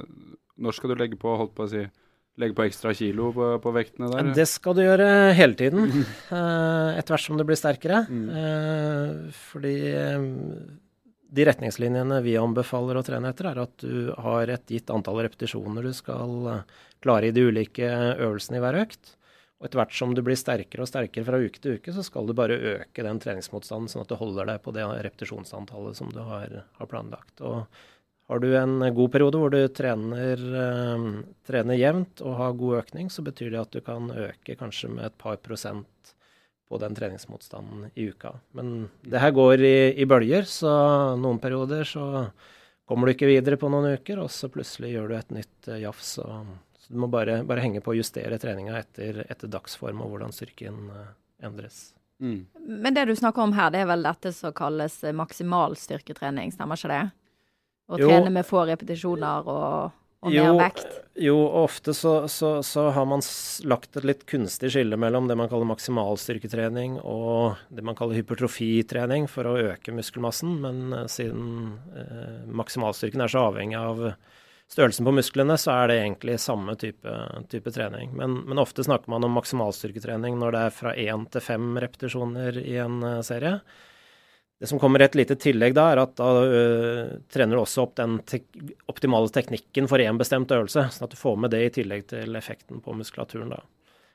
når 0.63 0.79
skal 0.79 0.95
du 0.95 1.01
legge 1.03 1.19
på, 1.19 1.35
holdt 1.43 1.57
på 1.59 1.67
å 1.67 1.73
si, 1.73 1.83
legge 2.39 2.55
på 2.55 2.69
ekstra 2.69 2.95
kilo 2.95 3.33
på, 3.35 3.51
på 3.65 3.75
vektene 3.75 4.13
der? 4.13 4.31
Det 4.39 4.47
skal 4.53 4.79
du 4.79 4.85
gjøre 4.85 5.09
hele 5.35 5.59
tiden, 5.59 6.05
uh, 6.31 6.95
etter 6.99 7.17
hvert 7.17 7.27
som 7.27 7.41
du 7.41 7.47
blir 7.49 7.59
sterkere. 7.59 8.05
Mm. 8.07 8.31
Uh, 8.31 9.43
fordi 9.51 9.75
de 11.31 11.47
retningslinjene 11.47 12.19
vi 12.25 12.35
anbefaler 12.41 12.99
å 12.99 13.05
trene 13.07 13.31
etter, 13.31 13.51
er 13.53 13.63
at 13.63 13.85
du 13.85 14.11
har 14.19 14.51
et 14.51 14.73
gitt 14.75 14.91
antall 14.91 15.23
repetisjoner 15.27 15.87
du 15.87 15.95
skal 15.95 16.51
eh, 16.51 16.77
klare 17.05 17.31
i 17.31 17.35
de 17.35 17.47
ulike 17.47 17.87
øvelsene 18.17 18.59
i 18.59 18.65
hver 18.65 18.81
økt. 18.83 19.15
Og 19.61 19.69
etter 19.69 19.83
hvert 19.83 19.95
som 19.95 20.15
du 20.17 20.23
blir 20.25 20.39
sterkere 20.41 20.87
og 20.87 20.89
sterkere 20.89 21.27
fra 21.27 21.39
uke 21.39 21.61
til 21.61 21.77
uke, 21.77 21.93
så 21.93 22.03
skal 22.05 22.27
du 22.27 22.33
bare 22.37 22.57
øke 22.57 23.05
den 23.05 23.21
treningsmotstanden, 23.21 23.91
sånn 23.93 24.07
at 24.07 24.11
du 24.11 24.17
holder 24.17 24.49
deg 24.49 24.63
på 24.65 24.73
det 24.73 24.87
repetisjonsantallet 24.89 25.99
som 25.99 26.09
du 26.15 26.23
har, 26.25 26.63
har 26.79 26.89
planlagt. 26.89 27.43
Og 27.45 27.67
har 28.31 28.41
du 28.41 28.49
en 28.57 28.79
god 28.95 29.13
periode 29.13 29.43
hvor 29.43 29.53
du 29.53 29.61
trener, 29.75 30.41
øh, 30.65 31.07
trener 31.47 31.77
jevnt 31.77 32.23
og 32.25 32.39
har 32.39 32.57
god 32.57 32.79
økning, 32.85 33.13
så 33.13 33.25
betyr 33.27 33.53
det 33.53 33.61
at 33.61 33.77
du 33.77 33.85
kan 33.85 34.09
øke 34.11 34.57
kanskje 34.57 34.89
med 34.95 35.11
et 35.11 35.19
par 35.21 35.37
prosent 35.45 36.00
på 36.71 36.79
den 36.79 36.95
treningsmotstanden 36.95 37.91
i 37.95 38.05
uka. 38.13 38.37
Men 38.55 38.89
det 39.03 39.19
her 39.19 39.33
går 39.35 39.61
i, 39.67 39.77
i, 39.99 40.07
bølger, 40.07 40.47
så 40.47 40.71
noen 41.19 41.41
perioder 41.43 41.83
så 41.83 42.05
kommer 42.87 43.09
du 43.11 43.17
ikke 43.17 43.27
videre 43.27 43.59
på 43.59 43.67
noen 43.73 43.97
uker, 43.99 44.21
og 44.23 44.31
så 44.31 44.47
plutselig 44.55 44.93
gjør 44.93 45.11
du 45.11 45.17
et 45.19 45.35
nytt 45.35 45.71
uh, 45.71 45.81
jafs. 45.83 46.13
Så, 46.21 46.27
så, 46.79 46.93
du 46.95 47.01
må 47.03 47.09
bare, 47.11 47.41
bare, 47.47 47.65
henge 47.65 47.83
på 47.83 47.91
å 47.91 47.97
justere 47.99 48.39
treninga 48.39 48.79
etter, 48.79 49.25
etter, 49.27 49.51
dagsform 49.51 50.05
og 50.05 50.13
hvordan 50.13 50.37
styrken 50.37 50.79
uh, 50.95 51.09
endres. 51.43 51.89
Mm. 52.23 52.45
Men 52.87 52.95
det 52.95 53.09
du 53.11 53.17
snakker 53.19 53.43
om 53.43 53.57
her, 53.59 53.75
det 53.75 53.83
er 53.83 53.91
vel 53.91 54.07
dette 54.07 54.31
som 54.37 54.55
kalles 54.55 55.01
eh, 55.03 55.17
maksimal 55.17 55.75
styrketrening, 55.75 56.55
stemmer 56.55 56.79
ikke 56.79 56.93
det? 56.93 57.05
Å 57.91 57.99
trene 57.99 58.31
med 58.31 58.47
få 58.47 58.63
repetisjoner 58.69 59.51
og, 59.51 59.97
og 60.21 60.35
Jo, 60.35 60.45
mer 60.51 60.67
vekt? 60.67 60.97
Jo, 61.21 61.37
ofte 61.63 61.95
så, 61.97 62.29
så, 62.29 62.63
så 62.65 62.87
har 62.97 63.07
man 63.09 63.23
lagt 63.69 63.97
et 63.97 64.07
litt 64.09 64.27
kunstig 64.29 64.71
skille 64.73 64.97
mellom 65.01 65.29
det 65.29 65.37
man 65.37 65.49
kaller 65.51 65.69
maksimalstyrketrening 65.69 66.99
og 67.01 67.61
det 67.73 67.85
man 67.85 67.97
kaller 67.99 68.21
hypertrofitrening 68.21 69.29
for 69.33 69.49
å 69.49 69.57
øke 69.73 69.95
muskelmassen. 69.97 70.59
Men 70.65 70.93
eh, 70.97 71.09
siden 71.13 71.79
eh, 71.97 72.45
maksimalstyrken 72.53 73.25
er 73.25 73.33
så 73.33 73.47
avhengig 73.51 73.81
av 73.81 74.05
størrelsen 74.71 75.09
på 75.09 75.15
musklene, 75.17 75.57
så 75.59 75.75
er 75.75 75.91
det 75.91 75.99
egentlig 76.05 76.37
samme 76.41 76.77
type, 76.79 77.15
type 77.51 77.73
trening. 77.75 78.13
Men, 78.17 78.43
men 78.47 78.61
ofte 78.63 78.85
snakker 78.87 79.11
man 79.11 79.27
om 79.27 79.35
maksimalstyrketrening 79.39 80.39
når 80.39 80.55
det 80.55 80.65
er 80.67 80.77
fra 80.77 80.95
én 80.95 81.27
til 81.33 81.43
fem 81.43 81.73
repetisjoner 81.83 82.61
i 82.63 82.77
en 82.85 83.01
eh, 83.03 83.23
serie. 83.27 83.59
Det 84.61 84.69
som 84.69 84.81
kommer 84.81 85.01
et 85.01 85.17
lite 85.17 85.39
tillegg 85.41 85.73
da, 85.77 85.87
er 85.89 86.03
at 86.03 86.17
da 86.21 86.31
uh, 86.45 87.13
trener 87.33 87.57
du 87.57 87.63
også 87.63 87.87
opp 87.87 87.95
den 87.97 88.19
tek 88.29 88.45
optimale 88.93 89.31
teknikken 89.33 89.89
for 89.89 90.03
én 90.05 90.21
bestemt 90.21 90.53
øvelse, 90.53 90.85
sånn 90.93 91.07
at 91.07 91.15
du 91.15 91.17
får 91.17 91.39
med 91.41 91.55
det 91.55 91.63
i 91.65 91.71
tillegg 91.81 92.11
til 92.13 92.37
effekten 92.37 92.83
på 92.85 92.95
muskulaturen. 92.99 93.55
da. 93.55 93.63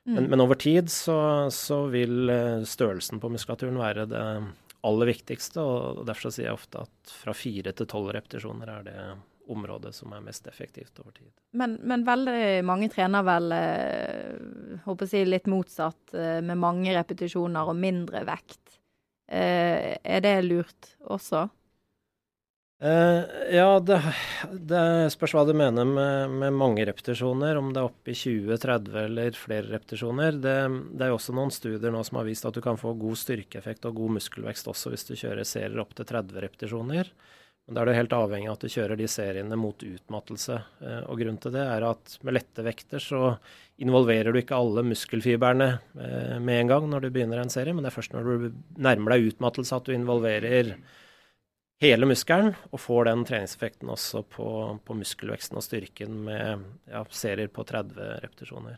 Men, 0.05 0.27
men 0.29 0.43
over 0.43 0.59
tid 0.61 0.91
så, 0.93 1.49
så 1.49 1.87
vil 1.89 2.29
øh, 2.29 2.61
størrelsen 2.61 3.17
på 3.19 3.31
muskulaturen 3.33 3.79
være 3.81 4.05
det 4.11 4.25
aller 4.85 5.09
viktigste, 5.09 5.63
og 5.63 6.03
derfor 6.05 6.27
så 6.27 6.35
sier 6.35 6.51
jeg 6.51 6.59
ofte 6.59 6.83
at 6.85 7.15
fra 7.23 7.33
fire 7.33 7.73
til 7.73 7.89
tolv 7.89 8.11
repetisjoner 8.13 8.69
er 8.69 8.85
det 8.85 8.99
området 9.49 9.93
som 9.95 10.13
er 10.13 10.21
mest 10.25 10.45
effektivt 10.49 11.01
over 11.01 11.13
tid. 11.15 11.31
Men, 11.57 11.77
men 11.81 12.05
veldig 12.05 12.61
mange 12.65 12.89
trener 12.93 13.25
vel 13.25 13.53
eh, 13.57 14.79
håper 14.85 15.09
jeg 15.09 15.29
litt 15.29 15.49
motsatt, 15.49 16.13
eh, 16.13 16.39
med 16.45 16.61
mange 16.61 16.93
repetisjoner 16.93 17.73
og 17.73 17.77
mindre 17.81 18.21
vekt. 18.29 18.77
Eh, 19.27 19.95
er 20.03 20.25
det 20.25 20.35
lurt 20.45 20.95
også? 21.01 21.47
Eh, 22.81 23.21
ja, 23.55 23.79
det, 23.79 23.97
det 24.67 24.81
spørs 25.13 25.33
hva 25.37 25.45
du 25.47 25.53
mener 25.55 25.87
med, 25.87 26.33
med 26.41 26.57
mange 26.59 26.83
repetisjoner, 26.85 27.55
om 27.55 27.71
det 27.71 27.79
er 27.81 27.87
oppe 27.87 28.11
i 28.11 28.17
20-30 28.19 28.97
eller 29.05 29.39
flere 29.39 29.69
repetisjoner. 29.71 30.35
Det, 30.43 30.55
det 30.91 31.05
er 31.05 31.13
jo 31.13 31.17
også 31.17 31.37
noen 31.37 31.53
studier 31.55 31.93
nå 31.95 32.03
som 32.05 32.19
har 32.19 32.27
vist 32.27 32.45
at 32.45 32.57
du 32.57 32.61
kan 32.65 32.79
få 32.79 32.93
god 32.99 33.21
styrkeeffekt 33.21 33.87
og 33.87 34.01
god 34.01 34.17
muskelvekst 34.19 34.69
også 34.73 34.91
hvis 34.91 35.07
du 35.07 35.15
kjører 35.15 35.47
serier 35.47 35.81
opp 35.81 35.95
til 35.95 36.09
30 36.11 36.45
repetisjoner. 36.45 37.13
Men 37.65 37.77
da 37.77 37.81
er 37.81 37.89
du 37.89 37.97
helt 37.97 38.13
avhengig 38.13 38.49
av 38.49 38.59
at 38.59 38.63
du 38.65 38.69
kjører 38.69 38.99
de 38.99 39.07
seriene 39.09 39.57
mot 39.57 39.81
utmattelse. 39.81 40.57
Eh, 40.85 40.99
og 41.09 41.17
grunnen 41.17 41.39
til 41.41 41.55
det 41.55 41.63
er 41.65 41.85
at 41.87 42.17
med 42.21 42.37
lette 42.37 42.65
vekter 42.65 43.01
så 43.01 43.21
involverer 43.81 44.29
du 44.31 44.39
ikke 44.39 44.57
alle 44.57 44.83
muskelfibrene 44.85 45.69
eh, 45.73 46.35
med 46.37 46.59
en 46.59 46.69
gang 46.75 46.85
når 46.91 47.07
du 47.07 47.09
begynner 47.15 47.41
en 47.41 47.53
serie, 47.53 47.73
men 47.73 47.81
det 47.81 47.89
er 47.89 47.97
først 47.97 48.13
når 48.13 48.29
du 48.29 48.45
nærmer 48.77 49.15
deg 49.15 49.31
utmattelse 49.31 49.79
at 49.79 49.89
du 49.89 49.95
involverer 49.95 50.75
hele 51.81 52.07
muskelen, 52.07 52.53
og 52.69 52.79
får 52.79 53.09
den 53.09 53.25
treningseffekten 53.27 53.89
også 53.91 54.21
på, 54.29 54.47
på 54.85 54.99
muskelveksten 55.01 55.57
og 55.57 55.65
styrken 55.65 56.21
med 56.29 56.69
ja, 56.91 57.01
serier 57.09 57.49
på 57.51 57.65
30 57.67 58.21
repetisjoner. 58.23 58.77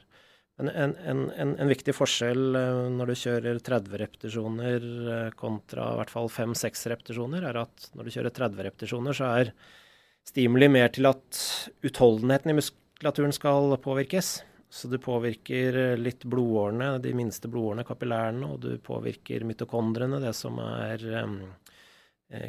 En, 0.57 0.69
en, 0.69 1.29
en, 1.29 1.51
en 1.61 1.69
viktig 1.69 1.93
forskjell 1.93 2.57
eh, 2.57 2.79
når 2.89 3.11
du 3.11 3.19
kjører 3.21 3.59
30 3.61 3.99
repetisjoner 4.01 4.85
eh, 5.13 5.27
kontra 5.37 5.91
i 5.93 5.99
hvert 5.99 6.13
fall 6.13 6.31
5-6 6.33 6.87
repetisjoner, 6.93 7.45
er 7.45 7.59
at 7.61 7.89
når 7.93 8.07
du 8.07 8.13
kjører 8.15 8.33
30 8.33 8.65
repetisjoner, 8.65 9.17
så 9.17 9.29
er 9.37 9.51
stimuli 10.25 10.69
mer 10.73 10.89
til 10.95 11.09
at 11.11 11.41
utholdenheten 11.85 12.55
i 12.55 12.57
muskulaturen 12.57 13.35
skal 13.37 13.77
påvirkes. 13.83 14.31
Så 14.67 14.89
du 14.89 14.97
påvirker 14.99 15.77
eh, 15.83 15.95
litt 16.01 16.25
blodårene, 16.25 16.95
de 17.05 17.13
minste 17.15 17.53
blodårene, 17.53 17.85
kapillærene, 17.85 18.49
og 18.49 18.65
du 18.65 18.71
påvirker 18.81 19.45
mitokondrene, 19.45 20.23
det 20.25 20.33
som 20.35 20.57
er 20.65 21.05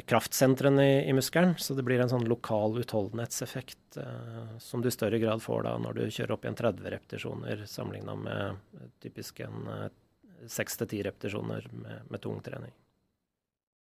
kraftsentrene 0.05 0.85
i, 0.85 1.09
i 1.09 1.13
muskelen. 1.13 1.53
Så 1.57 1.73
det 1.73 1.83
blir 1.87 2.01
en 2.03 2.11
sånn 2.11 2.27
lokal 2.27 2.77
utholdenhetseffekt 2.81 3.97
eh, 3.97 4.57
som 4.59 4.81
du 4.83 4.89
i 4.89 4.91
større 4.91 5.19
grad 5.21 5.41
får 5.43 5.63
da 5.63 5.77
når 5.79 5.99
du 5.99 6.03
kjører 6.11 6.35
opp 6.35 6.45
igjen 6.45 6.59
30 6.59 6.91
repetisjoner 6.95 7.63
sammenligna 7.65 8.15
med 8.19 8.43
eh, 8.75 8.89
typisk 9.03 9.39
en 9.45 9.71
eh, 9.71 9.87
6-10 10.47 11.03
repetisjoner 11.07 11.67
med, 11.71 12.05
med 12.11 12.23
tung 12.23 12.39
trening. 12.43 12.71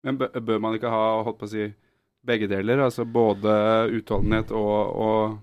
Men 0.04 0.18
bør 0.18 0.60
man 0.60 0.76
ikke 0.76 0.92
ha 0.92 1.06
holdt 1.24 1.40
på 1.40 1.48
å 1.48 1.54
si 1.54 1.70
begge 2.26 2.50
deler? 2.52 2.82
Altså 2.84 3.06
både 3.06 3.54
utholdenhet 3.94 4.52
og, 4.54 4.78
og 5.06 5.38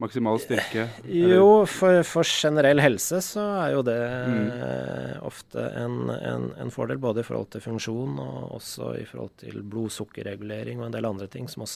maksimal 0.00 0.38
styrke? 0.38 0.88
eller- 1.04 1.34
Jo, 1.36 1.64
for, 1.66 2.02
for 2.02 2.22
generell 2.24 2.80
helse 2.80 3.20
så 3.24 3.40
er 3.66 3.70
jo 3.74 3.82
det 3.82 3.98
Mm. 4.28 4.50
eh, 4.50 5.16
ofte 5.22 5.58
en, 5.84 6.10
en, 6.10 6.52
en 6.60 6.70
fordel, 6.70 6.98
både 6.98 7.20
i 7.20 7.22
forhold 7.26 7.50
til 7.50 7.60
funksjon 7.60 8.18
og 8.18 8.52
også 8.54 8.92
i 9.00 9.04
forhold 9.04 9.30
til 9.38 9.62
blodsukkerregulering 9.62 10.80
og 10.80 10.86
en 10.86 10.92
del 10.92 11.04
andre 11.06 11.26
ting 11.26 11.50
som 11.50 11.62
også 11.62 11.74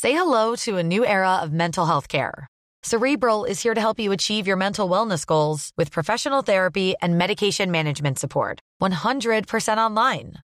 Say 0.00 0.10
hello 0.12 0.56
to 0.56 0.76
a 0.78 0.82
new 0.82 1.04
era 1.04 1.42
of 1.44 1.50
mental 1.52 1.86
health 1.86 2.08
care. 2.08 2.46
Cerebral 2.82 3.44
is 3.44 3.62
here 3.62 3.74
to 3.74 3.80
help 3.80 4.00
you 4.00 4.10
achieve 4.12 4.48
your 4.48 4.56
mental 4.56 4.88
wellness 4.88 5.24
goals 5.24 5.70
with 5.78 5.92
professional 5.92 6.42
therapy 6.42 6.94
and 7.00 7.16
medication 7.16 7.70
management 7.70 8.18
support. 8.18 8.58
100% 8.82 9.78
online. 9.78 10.40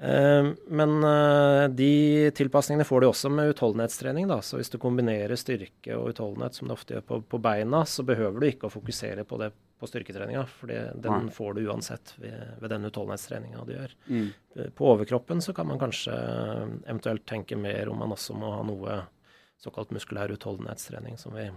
Eh, 0.00 0.52
Men 0.66 1.04
eh, 1.04 1.68
de 1.68 2.30
tilpasningene 2.34 2.84
får 2.84 3.00
du 3.00 3.06
også 3.06 3.30
med 3.32 3.52
utholdenhetstrening. 3.52 4.28
Da. 4.28 4.40
Så 4.42 4.56
hvis 4.56 4.72
du 4.72 4.78
kombinerer 4.80 5.36
styrke 5.36 5.96
og 5.98 6.14
utholdenhet, 6.14 6.56
som 6.56 6.68
du 6.68 6.74
ofte 6.74 6.96
gjør 6.96 7.06
på, 7.06 7.20
på 7.34 7.40
beina, 7.42 7.84
så 7.86 8.04
behøver 8.08 8.40
du 8.40 8.48
ikke 8.48 8.70
å 8.70 8.72
fokusere 8.72 9.26
på 9.28 9.40
det 9.42 9.52
på 9.80 9.88
styrketreninga. 9.88 10.44
For 10.56 10.72
den 10.72 11.26
Nei. 11.26 11.32
får 11.36 11.56
du 11.56 11.64
uansett 11.68 12.14
ved, 12.20 12.38
ved 12.62 12.72
den 12.72 12.88
utholdenhetstreninga 12.88 13.64
du 13.68 13.74
gjør. 13.76 13.96
Mm. 14.08 14.28
Eh, 14.56 14.70
På 14.76 14.94
overkroppen 14.94 15.44
så 15.44 15.54
kan 15.56 15.68
man 15.68 15.80
kanskje 15.80 16.16
eventuelt 16.86 17.26
tenke 17.28 17.58
mer 17.60 17.92
om 17.92 18.00
man 18.00 18.16
også 18.16 18.36
må 18.36 18.54
ha 18.56 18.64
noe 18.64 19.02
såkalt 19.60 19.92
muskulær 19.92 20.32
utholdenhetstrening, 20.32 21.20
som 21.20 21.36
vi 21.36 21.50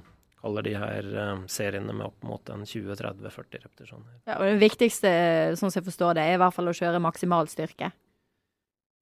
kaller 0.44 0.66
de 0.66 0.74
her 0.76 1.06
seriene 1.48 1.94
med 1.96 2.10
opp 2.10 2.26
mot 2.28 2.50
en 2.52 2.66
20-30-40 2.68 3.62
repetisjoner. 3.64 4.18
Ja, 4.28 4.36
og 4.36 4.44
det 4.44 4.58
viktigste, 4.60 5.12
sånn 5.56 5.72
som 5.72 5.80
jeg 5.80 5.86
forstår 5.88 6.18
det, 6.18 6.26
er 6.28 6.36
i 6.36 6.42
hvert 6.42 6.52
fall 6.58 6.68
å 6.68 6.74
kjøre 6.76 7.00
maksimal 7.00 7.48
styrke. 7.48 7.94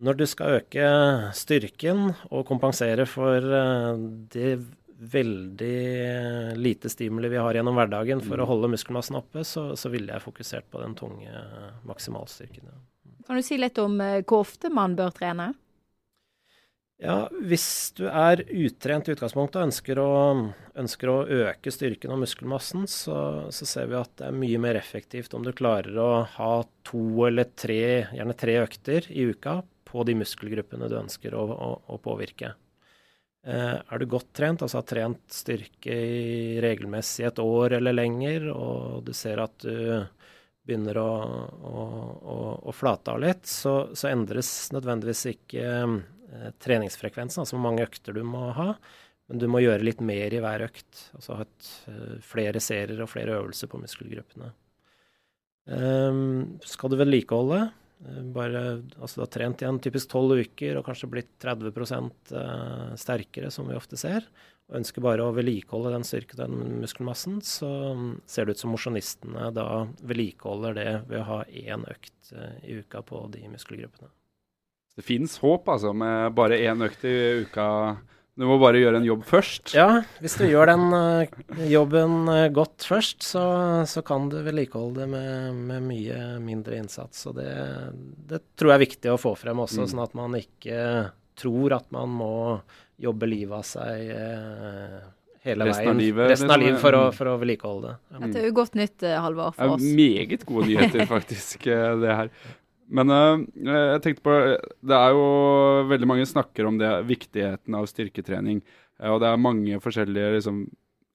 Når 0.01 0.17
du 0.17 0.24
skal 0.25 0.58
øke 0.58 0.86
styrken 1.38 2.08
og 2.34 2.46
kompensere 2.50 3.05
for 3.10 3.38
eh, 3.38 4.05
det 4.34 4.55
veldig 5.01 6.58
lite 6.58 6.89
stimuli 6.89 7.29
vi 7.29 7.39
har 7.41 7.58
gjennom 7.58 7.77
hverdagen 7.77 8.22
for 8.22 8.41
å 8.41 8.46
holde 8.50 8.70
muskelmassen 8.74 9.17
oppe, 9.17 9.43
så, 9.46 9.72
så 9.77 9.89
ville 9.93 10.13
jeg 10.13 10.24
fokusert 10.25 10.67
på 10.74 10.81
den 10.81 10.93
tunge 10.98 11.29
eh, 11.29 11.74
maksimalstyrken. 11.89 12.70
Kan 13.25 13.38
du 13.38 13.46
si 13.46 13.58
litt 13.62 13.77
om 13.81 13.98
eh, 14.01 14.22
hvor 14.22 14.46
ofte 14.46 14.72
man 14.74 14.98
bør 14.98 15.13
trene? 15.17 15.51
Ja, 17.01 17.25
hvis 17.34 17.65
du 17.98 18.03
er 18.05 18.43
utrent 18.46 19.08
i 19.10 19.15
utgangspunktet 19.15 19.58
og 19.58 19.70
ønsker 19.72 20.01
å, 20.01 20.12
ønsker 20.77 21.10
å 21.10 21.15
øke 21.46 21.74
styrken 21.74 22.13
og 22.13 22.22
muskelmassen, 22.22 22.86
så, 22.89 23.15
så 23.50 23.65
ser 23.70 23.89
vi 23.89 23.98
at 23.98 24.13
det 24.22 24.27
er 24.27 24.38
mye 24.38 24.62
mer 24.62 24.77
effektivt 24.77 25.34
om 25.34 25.46
du 25.46 25.50
klarer 25.58 25.98
å 25.98 26.12
ha 26.38 26.51
to 26.86 27.05
eller 27.25 27.50
tre, 27.58 28.12
gjerne 28.13 28.38
tre 28.38 28.60
økter 28.62 29.10
i 29.10 29.25
uka 29.34 29.63
på 29.91 30.05
de 30.07 30.15
muskelgruppene 30.21 30.89
du 30.89 30.98
ønsker 31.01 31.36
å, 31.36 31.45
å, 31.51 31.71
å 31.91 32.00
påvirke. 32.01 32.53
Eh, 33.43 33.77
er 33.77 34.01
du 34.01 34.07
godt 34.10 34.31
trent, 34.38 34.63
altså 34.63 34.79
har 34.79 34.88
trent 34.89 35.21
styrke 35.33 35.93
i 35.95 36.57
regelmessig 36.63 37.27
et 37.27 37.43
år 37.43 37.77
eller 37.79 37.98
lenger, 37.98 38.50
og 38.53 39.03
du 39.07 39.13
ser 39.17 39.41
at 39.43 39.65
du 39.65 40.05
begynner 40.67 40.98
å, 41.01 41.12
å, 41.65 41.86
å, 42.33 42.39
å 42.69 42.74
flate 42.75 43.13
av 43.13 43.21
litt, 43.24 43.48
så, 43.50 43.91
så 43.98 44.12
endres 44.12 44.51
nødvendigvis 44.75 45.25
ikke 45.33 45.63
eh, 45.67 46.50
treningsfrekvensen, 46.62 47.43
altså 47.43 47.57
hvor 47.57 47.65
mange 47.65 47.88
økter 47.88 48.15
du 48.15 48.21
må 48.27 48.51
ha. 48.57 48.75
Men 49.31 49.39
du 49.39 49.48
må 49.48 49.62
gjøre 49.63 49.86
litt 49.88 50.01
mer 50.03 50.33
i 50.36 50.41
hver 50.43 50.65
økt. 50.65 51.05
Altså 51.15 51.38
ha 51.39 51.45
et, 51.45 51.67
eh, 51.88 52.17
flere 52.25 52.60
serier 52.63 53.00
og 53.00 53.10
flere 53.10 53.38
øvelser 53.39 53.71
på 53.71 53.79
muskelgruppene. 53.79 54.51
Um, 55.71 56.57
skal 56.65 56.91
du 56.91 56.98
vedlikeholde, 57.00 57.60
eh, 57.62 57.80
bare, 58.34 58.62
altså 58.98 59.22
da 59.22 59.27
trent 59.29 59.62
igjen 59.62 59.79
typisk 59.84 60.10
12 60.10 60.46
uker 60.48 60.79
og 60.79 60.88
kanskje 60.88 61.10
blitt 61.12 61.34
30 61.43 61.70
eh, 61.70 62.88
sterkere, 62.98 63.51
som 63.53 63.70
vi 63.70 63.77
ofte 63.77 64.00
ser, 64.00 64.25
og 64.70 64.79
ønsker 64.79 65.03
bare 65.05 65.25
å 65.25 65.34
vedlikeholde 65.36 65.91
den 65.93 66.08
styrken 66.08 66.39
den 66.39 66.79
muskelmassen, 66.81 67.41
så 67.46 67.70
mm, 67.98 68.10
ser 68.25 68.48
det 68.48 68.55
ut 68.55 68.63
som 68.63 68.74
mosjonistene 68.74 69.51
da 69.53 69.67
vedlikeholder 70.01 70.77
det 70.79 70.89
ved 71.12 71.20
å 71.22 71.27
ha 71.29 71.39
én 71.46 71.86
økt 71.91 72.34
eh, 72.34 72.58
i 72.65 72.79
uka 72.81 73.03
på 73.05 73.25
de 73.36 73.46
muskelgruppene. 73.51 74.10
Det 74.98 75.05
fins 75.08 75.38
håp, 75.39 75.70
altså, 75.72 75.93
med 75.96 76.34
bare 76.36 76.60
én 76.60 76.84
økt 76.84 77.05
i 77.08 77.15
uka. 77.46 77.67
Du 78.41 78.48
må 78.50 78.55
bare 78.57 78.79
gjøre 78.81 78.98
en 78.98 79.05
jobb 79.05 79.21
først. 79.29 79.75
Ja, 79.77 80.01
hvis 80.17 80.33
du 80.39 80.48
gjør 80.50 80.71
den 80.71 80.88
uh, 80.89 81.60
jobben 81.69 82.25
uh, 82.25 82.48
godt 82.50 82.88
først, 82.89 83.21
så, 83.21 83.43
så 83.86 84.01
kan 84.05 84.31
du 84.31 84.39
vedlikeholde 84.41 85.03
det 85.03 85.10
med, 85.12 85.60
med 85.69 85.86
mye 85.86 86.17
mindre 86.41 86.79
innsats. 86.81 87.27
Og 87.29 87.38
det, 87.38 87.51
det 88.31 88.41
tror 88.57 88.74
jeg 88.74 88.79
er 88.79 88.86
viktig 88.88 89.12
å 89.13 89.19
få 89.21 89.36
frem 89.38 89.62
også, 89.62 89.83
Mm. 89.86 89.89
sånn 89.93 90.01
at 90.07 90.17
man 90.17 90.38
ikke 90.39 90.79
tror 91.38 91.77
at 91.77 91.86
man 91.93 92.10
må 92.13 92.33
jobbe 93.01 93.29
livet 93.29 93.60
av 93.60 93.65
seg 93.65 94.10
uh, 94.10 94.98
hele 95.45 95.69
Resten 95.69 95.93
av 95.93 96.01
livet, 96.01 96.31
Resten 96.33 96.50
av 96.50 96.57
liksom, 96.57 96.67
livet 96.67 96.81
for 96.81 96.98
å, 96.98 97.03
mm. 97.05 97.15
for 97.19 97.29
å 97.29 97.36
vedlikeholde 97.41 97.91
det. 97.93 98.00
Ja. 98.10 98.24
Dette 98.25 98.41
er 98.41 98.50
jo 98.50 98.55
godt 98.57 98.81
nytt, 98.81 99.05
Halvor, 99.21 99.53
for 99.57 99.75
oss. 99.75 99.85
Det 99.85 99.94
er 99.94 100.01
meget 100.01 100.50
gode 100.50 100.70
nyheter, 100.72 101.05
faktisk, 101.15 101.70
det 101.70 102.18
her. 102.24 102.33
Men 102.91 103.09
eh, 103.15 103.43
jeg 103.95 104.01
tenkte 104.03 104.23
på 104.25 104.33
Det 104.83 104.97
er 104.97 105.13
jo 105.15 105.25
veldig 105.91 106.07
mange 106.09 106.27
snakker 106.27 106.67
om 106.67 106.77
det, 106.81 106.89
viktigheten 107.07 107.75
av 107.77 107.87
styrketrening. 107.87 108.61
eh, 108.99 109.09
og 109.13 109.21
det 109.23 109.29
er 109.31 109.39
mange 109.39 109.79
forskjellige 109.83 110.33
liksom, 110.37 110.63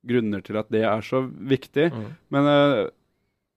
grunner 0.07 0.41
til 0.47 0.57
at 0.61 0.71
det 0.73 0.85
er 0.89 1.03
så 1.05 1.21
viktig. 1.27 1.91
Mm. 1.93 2.07
Men 2.33 2.49
eh, 2.53 2.81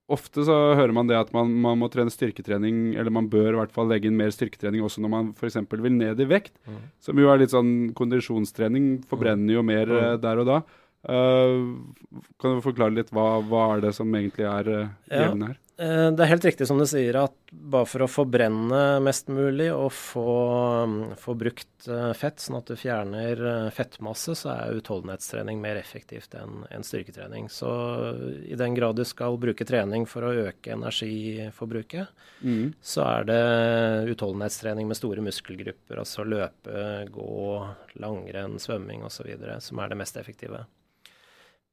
ofte 0.10 0.42
så 0.48 0.58
hører 0.74 0.92
man 0.98 1.08
det 1.08 1.16
at 1.20 1.32
man, 1.36 1.52
man 1.62 1.78
må 1.78 1.88
trene 1.94 2.10
styrketrening, 2.10 2.96
eller 2.98 3.14
man 3.14 3.28
bør 3.30 3.52
i 3.54 3.60
hvert 3.60 3.74
fall 3.76 3.88
legge 3.92 4.10
inn 4.10 4.18
mer 4.18 4.32
styrketrening 4.34 4.82
også 4.82 5.04
når 5.06 5.12
man 5.14 5.32
f.eks. 5.38 5.60
vil 5.70 5.94
ned 5.96 6.20
i 6.20 6.28
vekt. 6.30 6.56
Mm. 6.66 6.80
Som 7.06 7.22
jo 7.22 7.30
er 7.30 7.40
litt 7.44 7.54
sånn 7.54 7.94
kondisjonstrening. 7.98 9.04
Forbrenner 9.10 9.54
jo 9.60 9.64
mer 9.64 9.86
Mm. 9.88 10.00
eh, 10.04 10.16
der 10.26 10.44
og 10.44 10.48
da. 10.50 10.60
Uh, 11.00 11.80
kan 12.44 12.58
du 12.58 12.62
forklare 12.66 12.92
litt 12.92 13.12
hva, 13.16 13.38
hva 13.48 13.62
er 13.78 13.86
det 13.86 13.94
som 13.96 14.10
egentlig 14.12 14.44
er 14.44 14.68
uh, 14.68 14.90
gjeldende 15.08 15.48
her? 15.54 15.56
Eh, 15.56 15.69
Det 15.80 16.20
er 16.26 16.28
helt 16.28 16.44
riktig 16.44 16.66
som 16.68 16.80
du 16.82 16.84
sier, 16.90 17.16
at 17.16 17.36
bare 17.52 17.88
for 17.88 18.04
å 18.04 18.08
forbrenne 18.12 19.00
mest 19.00 19.30
mulig 19.32 19.70
og 19.72 19.94
få, 19.96 20.26
mm, 20.92 20.98
få 21.22 21.36
brukt 21.40 21.88
eh, 21.88 22.10
fett, 22.20 22.42
sånn 22.44 22.58
at 22.60 22.68
du 22.68 22.76
fjerner 22.76 23.40
eh, 23.48 23.70
fettmasse, 23.72 24.36
så 24.36 24.52
er 24.52 24.76
utholdenhetstrening 24.82 25.62
mer 25.64 25.80
effektivt 25.80 26.36
enn 26.36 26.66
en 26.68 26.84
styrketrening. 26.84 27.48
Så 27.48 27.70
i 28.44 28.60
den 28.60 28.76
grad 28.76 29.00
du 29.00 29.06
skal 29.08 29.40
bruke 29.40 29.64
trening 29.70 30.04
for 30.10 30.28
å 30.28 30.34
øke 30.50 30.76
energiforbruket, 30.76 32.12
Mm. 32.44 32.74
så 32.82 33.04
er 33.04 33.24
det 33.28 34.12
utholdenhetstrening 34.14 34.88
med 34.88 34.96
store 34.96 35.24
muskelgrupper, 35.24 36.00
altså 36.00 36.24
løpe, 36.24 36.84
gå, 37.12 37.68
langrenn, 38.00 38.60
svømming 38.60 39.04
osv., 39.04 39.28
som 39.60 39.80
er 39.80 39.90
det 39.92 39.98
mest 40.00 40.20
effektive. 40.20 40.66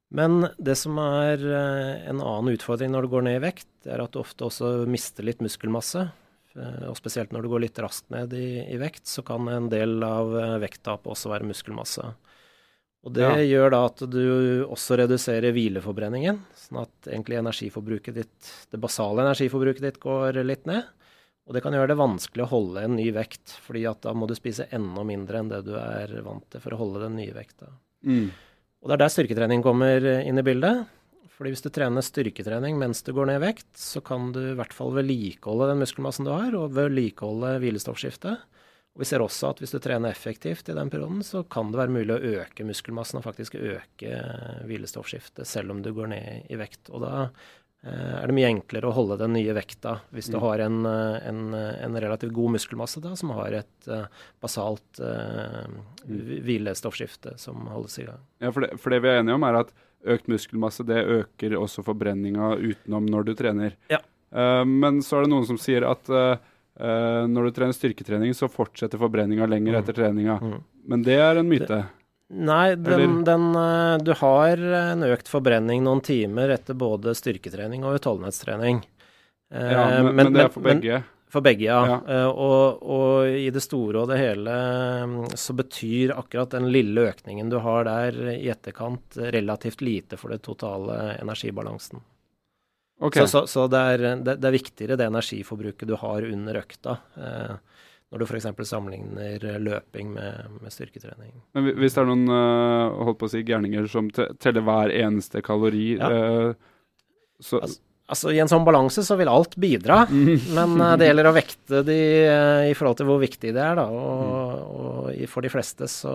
Men 0.09 0.47
det 0.57 0.77
som 0.79 0.95
er 1.03 1.41
eh, 1.43 2.07
en 2.09 2.21
annen 2.23 2.53
utfordring 2.55 2.93
når 2.93 3.07
du 3.07 3.11
går 3.11 3.25
ned 3.27 3.39
i 3.41 3.43
vekt, 3.49 3.67
er 3.91 3.99
at 4.05 4.13
du 4.15 4.21
ofte 4.21 4.45
også 4.47 4.85
mister 4.87 5.25
litt 5.27 5.41
muskelmasse. 5.43 6.05
Eh, 6.55 6.85
Og 6.87 6.95
spesielt 6.99 7.33
når 7.35 7.43
du 7.43 7.49
går 7.51 7.65
litt 7.65 7.81
raskt 7.83 8.07
ned 8.13 8.31
i, 8.37 8.63
i 8.71 8.77
vekt, 8.79 9.03
så 9.09 9.23
kan 9.27 9.47
en 9.51 9.67
del 9.73 9.97
av 10.07 10.31
eh, 10.39 10.55
vekttapet 10.63 11.11
også 11.11 11.33
være 11.33 11.49
muskelmasse. 11.49 12.07
Og 13.07 13.13
det 13.13 13.23
Ja. 13.27 13.35
gjør 13.37 13.71
da 13.71 13.81
at 13.87 14.01
du 14.09 14.23
også 14.65 14.97
reduserer 14.99 15.53
hvileforbrenningen, 15.55 16.39
sånn 16.55 16.81
at 16.81 17.07
egentlig 17.11 17.37
energiforbruket 17.39 18.15
ditt, 18.17 18.53
det 18.71 18.79
basale 18.83 19.21
energiforbruket 19.23 19.83
ditt 19.85 19.99
går 20.03 20.39
litt 20.43 20.65
ned. 20.67 20.83
Og 21.47 21.53
det 21.55 21.61
kan 21.63 21.71
gjøre 21.71 21.93
det 21.93 21.99
vanskelig 21.99 22.43
å 22.43 22.49
holde 22.51 22.81
en 22.83 22.97
ny 22.97 23.05
vekt, 23.15 23.53
fordi 23.63 23.85
at 23.87 24.01
da 24.03 24.11
må 24.17 24.27
du 24.27 24.33
spise 24.35 24.65
enda 24.75 25.05
mindre 25.07 25.39
enn 25.39 25.47
det 25.51 25.61
du 25.69 25.75
er 25.79 26.17
vant 26.25 26.43
til 26.51 26.59
for 26.59 26.75
å 26.75 26.79
holde 26.81 27.05
den 27.05 27.15
nye 27.15 27.31
vekta. 27.37 27.69
Mm. 28.03 28.31
Og 28.81 28.89
det 28.89 28.97
er 28.97 29.03
der 29.03 29.13
styrketrening 29.13 29.63
kommer 29.65 30.05
inn 30.21 30.39
i 30.39 30.45
bildet. 30.45 30.85
Fordi 31.37 31.51
hvis 31.53 31.61
du 31.61 31.69
trener 31.69 32.01
styrketrening 32.01 32.79
mens 32.81 33.03
du 33.05 33.11
går 33.13 33.29
ned 33.29 33.37
i 33.37 33.45
vekt, 33.45 33.69
så 33.77 34.01
kan 34.01 34.31
du 34.33 34.39
i 34.41 34.55
hvert 34.57 34.73
fall 34.73 34.95
vedlikeholde 34.95 35.69
den 35.69 35.83
muskelmassen 35.83 36.25
du 36.25 36.31
har, 36.33 36.55
og 36.57 36.73
vedlikeholde 36.73 37.59
hvilestoffskiftet. 37.61 38.41
Og 38.97 39.03
vi 39.03 39.05
ser 39.05 39.21
også 39.21 39.51
at 39.51 39.59
hvis 39.61 39.75
du 39.75 39.77
trener 39.77 40.09
effektivt 40.09 40.71
i 40.71 40.73
den 40.73 40.89
perioden, 40.89 41.21
så 41.21 41.43
kan 41.45 41.69
det 41.69 41.77
være 41.77 41.93
mulig 41.93 42.15
å 42.15 42.39
øke 42.41 42.65
muskelmassen 42.65 43.19
og 43.19 43.27
faktisk 43.27 43.59
øke 43.59 44.15
hvilestoffskiftet 44.65 45.45
selv 45.45 45.75
om 45.75 45.83
du 45.85 45.91
går 45.93 46.09
ned 46.15 46.49
i 46.49 46.57
vekt. 46.57 46.89
Og 46.89 47.05
da 47.05 47.11
eh, 47.27 47.51
er 47.87 48.27
det 48.27 48.35
mye 48.35 48.49
enklere 48.51 48.89
å 48.89 48.93
holde 48.95 49.17
den 49.21 49.33
nye 49.37 49.53
vekta 49.55 49.99
hvis 50.15 50.29
du 50.31 50.37
Mm. 50.37 50.41
har 50.43 50.59
en, 50.65 50.77
eh, 50.85 51.27
en, 51.29 51.41
en 51.53 51.95
relativt 52.03 52.33
god 52.33 52.51
muskelmasse 52.57 53.01
da, 53.03 53.15
som 53.15 53.29
har 53.37 53.51
et 53.61 53.87
eh, 53.87 54.05
basalt 54.43 54.99
uh, 54.99 55.65
hvilestoffskifte 56.07 57.37
som 57.39 57.67
holdes 57.71 57.99
i 57.99 58.05
gang. 58.07 58.19
Ja, 58.43 58.51
for 58.51 58.61
det, 58.65 58.77
for 58.81 58.93
det 58.93 59.01
vi 59.03 59.11
er 59.11 59.21
enige 59.21 59.37
om, 59.37 59.45
er 59.47 59.61
at 59.61 59.73
økt 60.07 60.29
muskelmasse 60.31 60.85
det 60.87 60.99
øker 61.03 61.55
også 61.57 61.83
forbrenninga 61.85 62.53
utenom 62.61 63.07
når 63.09 63.25
du 63.29 63.33
trener. 63.39 63.75
Ja. 63.91 63.99
Uh, 64.33 64.63
men 64.67 65.01
så 65.05 65.19
er 65.19 65.25
det 65.27 65.33
noen 65.33 65.47
som 65.47 65.57
sier 65.61 65.85
at 65.87 66.09
uh, 66.11 66.35
eh, 66.77 67.23
når 67.31 67.47
du 67.47 67.51
trener 67.57 67.73
styrketrening, 67.75 68.33
så 68.37 68.49
fortsetter 68.51 68.99
forbrenninga 69.01 69.47
lenger 69.49 69.73
Mm. 69.77 69.79
etter 69.81 69.95
treninga. 69.97 70.35
Mm. 70.43 70.57
Men 70.87 71.03
det 71.03 71.15
er 71.19 71.39
en 71.41 71.49
myte. 71.49 71.79
Nei, 72.27 72.75
den, 72.75 73.21
den, 73.23 73.55
eh, 73.55 73.97
du 74.03 74.11
har 74.19 74.59
en 74.59 75.03
økt 75.07 75.29
forbrenning 75.31 75.85
noen 75.85 76.01
timer 76.03 76.51
etter 76.57 76.75
både 76.75 77.13
styrketrening 77.15 77.85
og 77.87 78.01
utholdenhetstrening. 78.01 78.81
Eh, 79.53 79.69
Ja, 79.71 79.85
men, 80.03 80.15
men 80.15 80.33
det 80.35 80.43
er 80.43 80.51
for 80.51 80.65
begge. 80.65 80.99
for 81.31 81.45
begge, 81.45 81.69
ja. 81.69 81.79
Ja. 81.87 82.01
Eh, 82.03 82.27
og, 82.27 82.83
og 82.83 83.31
i 83.31 83.47
det 83.53 83.63
store 83.63 84.03
og 84.03 84.11
det 84.11 84.19
hele 84.19 84.57
mm, 85.07 85.15
så 85.39 85.55
betyr 85.55 86.17
akkurat 86.17 86.51
den 86.51 86.67
lille 86.73 87.07
økningen 87.13 87.49
du 87.51 87.61
har 87.63 87.87
der 87.87 88.19
i 88.35 88.51
etterkant 88.51 89.15
relativt 89.31 89.81
lite 89.81 90.19
for 90.19 90.35
den 90.35 90.43
totale 90.43 91.15
energibalansen. 91.21 92.03
Okay. 92.99 93.23
Så, 93.23 93.27
så, 93.27 93.47
så 93.47 93.67
det, 93.71 93.77
er, 93.93 94.05
det, 94.25 94.39
det 94.41 94.47
er 94.49 94.55
viktigere 94.57 94.99
det 94.99 95.07
energiforbruket 95.07 95.87
du 95.87 95.95
har 96.01 96.27
under 96.27 96.59
økta. 96.59 96.97
Eh, 97.15 97.83
når 98.11 98.21
du 98.21 98.25
f.eks. 98.29 98.45
sammenligner 98.69 99.43
løping 99.59 100.13
med, 100.15 100.53
med 100.63 100.71
styrketrening. 100.71 101.33
Men 101.57 101.65
hvis 101.75 101.97
det 101.97 102.03
er 102.05 102.07
noen 102.07 102.29
eh, 102.31 103.01
holdt 103.03 103.19
på 103.19 103.27
å 103.27 103.33
si 103.33 103.41
gærninger 103.43 103.89
som 103.91 104.07
teller 104.15 104.63
hver 104.63 104.93
eneste 104.95 105.41
kalori, 105.43 105.97
Ja. 105.99 106.09
eh, 106.11 106.53
så 107.43 107.59
Altså- 107.61 107.83
Altså 108.09 108.29
I 108.31 108.37
en 108.39 108.47
sånn 108.47 108.63
balanse 108.63 109.03
så 109.03 109.17
vil 109.19 109.27
alt 109.27 109.57
bidra, 109.59 110.05
men 110.55 110.79
eh, 110.79 110.93
det 110.95 111.09
gjelder 111.09 111.27
å 111.27 111.33
vekte 111.35 111.81
de 111.83 111.97
eh, 112.23 112.69
i 112.71 112.73
forhold 112.79 112.95
til 113.01 113.05
hvor 113.09 113.19
viktig 113.19 113.51
det 113.51 113.59
er. 113.59 113.75
da, 113.75 113.83
Og, 113.91 115.09
og 115.11 115.27
for 115.27 115.43
de 115.43 115.51
fleste 115.51 115.89
så, 115.91 116.13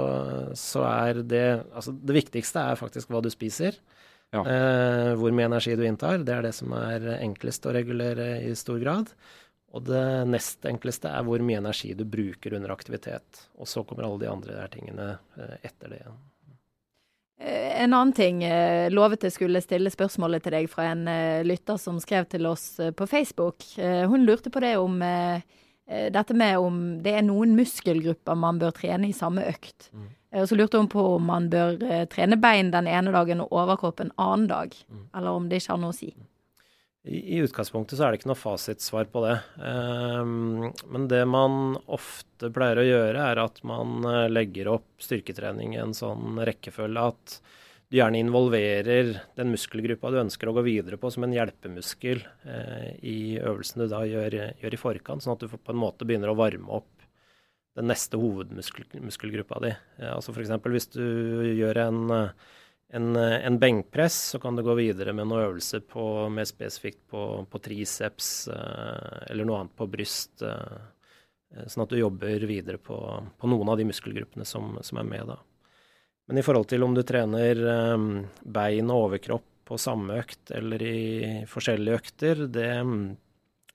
så 0.57 0.87
er 0.88 1.20
det 1.20 1.42
Altså 1.76 1.92
det 1.92 2.16
viktigste 2.16 2.64
er 2.64 2.81
faktisk 2.81 3.12
hva 3.12 3.20
du 3.20 3.28
spiser. 3.28 3.76
Ja. 4.33 4.40
Eh, 4.40 5.11
hvor 5.20 5.37
mye 5.37 5.44
energi 5.50 5.76
du 5.76 5.85
inntar. 5.85 6.16
Det 6.24 6.33
er 6.33 6.40
det 6.48 6.55
som 6.57 6.72
er 6.72 7.05
enklest 7.20 7.68
å 7.68 7.74
regulere 7.76 8.38
i 8.48 8.55
stor 8.57 8.81
grad. 8.81 9.12
Og 9.72 9.87
det 9.88 10.02
nest 10.28 10.66
enkleste 10.68 11.08
er 11.08 11.24
hvor 11.24 11.40
mye 11.40 11.62
energi 11.62 11.94
du 11.96 12.04
bruker 12.04 12.58
under 12.58 12.74
aktivitet. 12.74 13.46
Og 13.56 13.68
så 13.70 13.80
kommer 13.88 14.04
alle 14.04 14.20
de 14.20 14.28
andre 14.28 14.58
der 14.58 14.68
tingene 14.72 15.06
eh, 15.38 15.54
etter 15.64 15.88
det 15.88 16.02
igjen. 16.02 16.18
Eh, 17.40 17.70
En 17.82 17.94
annen 17.96 18.12
ting. 18.12 18.42
eh, 18.44 18.90
Lovet 18.92 19.24
jeg 19.24 19.32
skulle 19.32 19.62
stille 19.64 19.90
spørsmålet 19.90 20.44
til 20.44 20.52
deg 20.58 20.68
fra 20.70 20.90
en 20.92 21.08
lytter 21.48 21.80
som 21.80 21.96
skrev 22.04 22.28
til 22.28 22.46
oss 22.46 22.76
på 22.96 23.08
Facebook. 23.08 23.64
Hun 23.78 24.26
lurte 24.28 24.52
på 24.52 24.61
det 24.61 24.76
om 24.76 25.00
dette 25.82 26.35
med 26.38 26.58
om 26.62 26.76
det 27.02 27.16
er 27.18 27.24
noen 27.26 27.56
muskelgrupper 27.56 28.37
man 28.38 28.61
bør 28.61 28.70
trene 28.76 29.08
i 29.08 29.16
samme 29.16 29.42
økt. 29.48 29.88
Mm. 29.92 30.04
Og 30.40 30.46
så 30.48 30.56
lurte 30.56 30.78
hun 30.78 30.88
på 30.88 31.02
om 31.16 31.26
man 31.26 31.48
bør 31.52 31.74
trene 32.12 32.38
bein 32.40 32.70
den 32.72 32.87
ene 32.88 33.11
dagen 33.12 33.42
og 33.42 33.52
overkropp 33.52 34.00
en 34.00 34.12
annen 34.16 34.46
dag. 34.48 34.76
Eller 35.16 35.30
om 35.32 35.48
det 35.50 35.58
ikke 35.61 35.74
har 35.74 35.82
noe 35.82 35.92
å 35.92 35.96
si. 35.96 36.12
I, 37.04 37.40
utgangspunktet 37.42 37.98
så 37.98 38.04
er 38.06 38.12
det 38.12 38.20
ikke 38.20 38.30
noe 38.30 38.38
fasitsvar 38.38 39.08
på 39.10 39.24
det. 39.24 39.34
Ehm, 39.66 40.68
men 40.86 41.08
det 41.10 41.24
man 41.26 41.74
ofte 41.90 42.50
pleier 42.54 42.78
å 42.78 42.86
gjøre, 42.86 43.24
er 43.32 43.40
at 43.42 43.58
man 43.66 44.06
eh, 44.06 44.28
legger 44.30 44.70
opp 44.76 45.02
styrketrening 45.02 45.74
i 45.74 45.80
en 45.82 45.96
sånn 45.98 46.38
rekkefølge 46.46 47.08
at 47.10 47.36
du 47.90 47.98
gjerne 47.98 48.22
involverer 48.22 49.10
den 49.36 49.50
muskelgruppa 49.52 50.12
du 50.14 50.20
ønsker 50.22 50.48
å 50.48 50.54
gå 50.56 50.62
videre 50.64 50.96
på 50.96 51.10
som 51.12 51.26
en 51.26 51.34
hjelpemuskel 51.34 52.22
eh, 52.46 52.94
i 53.02 53.18
øvelsen 53.42 53.82
du 53.82 53.90
da 53.90 54.04
gjør, 54.06 54.38
gjør 54.62 54.78
i 54.78 54.80
forkant, 54.80 55.26
sånn 55.26 55.34
at 55.34 55.42
du 55.42 55.50
på 55.50 55.74
en 55.74 55.82
måte 55.82 56.06
begynner 56.06 56.30
å 56.30 56.38
varme 56.38 56.70
opp 56.78 57.02
den 57.76 57.90
neste 57.90 58.20
hovedmuskelgruppa 58.20 59.58
di. 59.66 59.74
Eh, 59.98 60.14
altså 60.14 60.30
F.eks. 60.30 60.54
hvis 60.70 60.92
du 60.94 61.02
gjør 61.58 61.82
en 61.88 62.02
en, 62.94 63.16
en 63.16 63.59
benkpress, 63.59 64.16
så 64.35 64.38
kan 64.38 64.57
du 64.57 64.62
gå 64.62 64.74
videre 64.76 65.14
med 65.16 65.24
noen 65.24 65.46
øvelser 65.46 65.81
på, 65.88 66.02
mer 66.28 66.44
spesifikt 66.44 67.07
på, 67.09 67.22
på 67.48 67.61
triceps 67.64 68.48
eh, 68.52 69.31
eller 69.33 69.48
noe 69.48 69.62
annet 69.62 69.76
på 69.78 69.87
bryst. 69.88 70.42
Eh, 70.44 71.62
sånn 71.72 71.87
at 71.87 71.92
du 71.92 71.96
jobber 71.96 72.44
videre 72.48 72.76
på, 72.76 72.98
på 73.40 73.48
noen 73.48 73.70
av 73.72 73.81
de 73.81 73.87
muskelgruppene 73.88 74.44
som, 74.48 74.76
som, 74.85 75.00
er 75.00 75.09
med. 75.09 75.33
da. 75.33 75.38
Men 76.28 76.40
i 76.40 76.44
forhold 76.44 76.68
til 76.68 76.85
om 76.85 76.92
du 76.92 77.00
trener 77.09 77.62
eh, 77.76 78.05
bein 78.59 78.92
og 78.92 79.07
overkropp 79.07 79.48
på 79.72 79.78
samme 79.81 80.18
økt 80.20 80.52
eller 80.52 80.85
i 80.85 80.98
forskjellige 81.48 82.02
økter, 82.02 82.44
det 82.52 82.74
mm, 82.85 83.07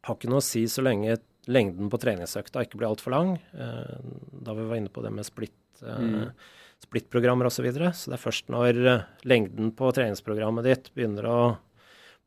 har 0.06 0.20
ikke 0.20 0.30
noe 0.30 0.44
å 0.44 0.46
si 0.46 0.68
så 0.70 0.86
lenge 0.86 1.18
lengden 1.50 1.90
på 1.90 1.98
treningsøkta 2.04 2.68
ikke 2.68 2.78
blir 2.78 2.92
altfor 2.92 3.16
lang. 3.16 3.34
Eh, 3.50 3.98
da 4.46 4.54
vi 4.54 4.70
var 4.70 4.78
inne 4.78 4.94
på 4.94 5.02
det 5.02 5.16
med 5.18 5.26
splitt. 5.26 5.58
Mm 5.82 6.30
splittprogrammer 6.84 7.48
osv. 7.48 7.58
Så, 7.58 7.66
videre. 7.66 7.92
så 7.94 8.12
det 8.12 8.18
er 8.18 8.24
først 8.24 8.54
når 8.54 8.84
eh, 8.86 9.10
lengden 9.28 9.74
på 9.78 9.90
treningsprogrammet 9.96 10.68
ditt 10.68 10.94
begynner 10.96 11.28
å 11.28 11.42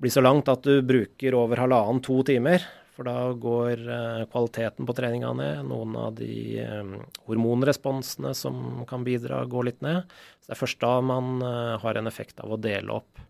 bli 0.00 0.10
så 0.12 0.22
langt 0.24 0.48
at 0.48 0.64
du 0.64 0.80
bruker 0.82 1.36
over 1.36 1.60
halvannen-to 1.60 2.22
timer, 2.28 2.64
for 2.96 3.08
da 3.08 3.30
går 3.32 3.84
eh, 3.84 4.26
kvaliteten 4.32 4.88
på 4.88 4.96
treninga 4.96 5.32
ned. 5.36 5.64
Noen 5.70 5.96
av 6.00 6.18
de 6.18 6.34
eh, 6.64 6.94
hormonresponsene 7.28 8.34
som 8.36 8.84
kan 8.90 9.06
bidra, 9.06 9.44
går 9.48 9.70
litt 9.70 9.82
ned. 9.86 10.04
Så 10.40 10.50
det 10.50 10.56
er 10.56 10.62
først 10.64 10.80
da 10.82 10.94
man 11.04 11.40
har 11.80 11.96
en 11.96 12.10
effekt 12.10 12.42
av 12.42 12.52
å 12.52 12.60
dele 12.60 13.00
opp. 13.00 13.26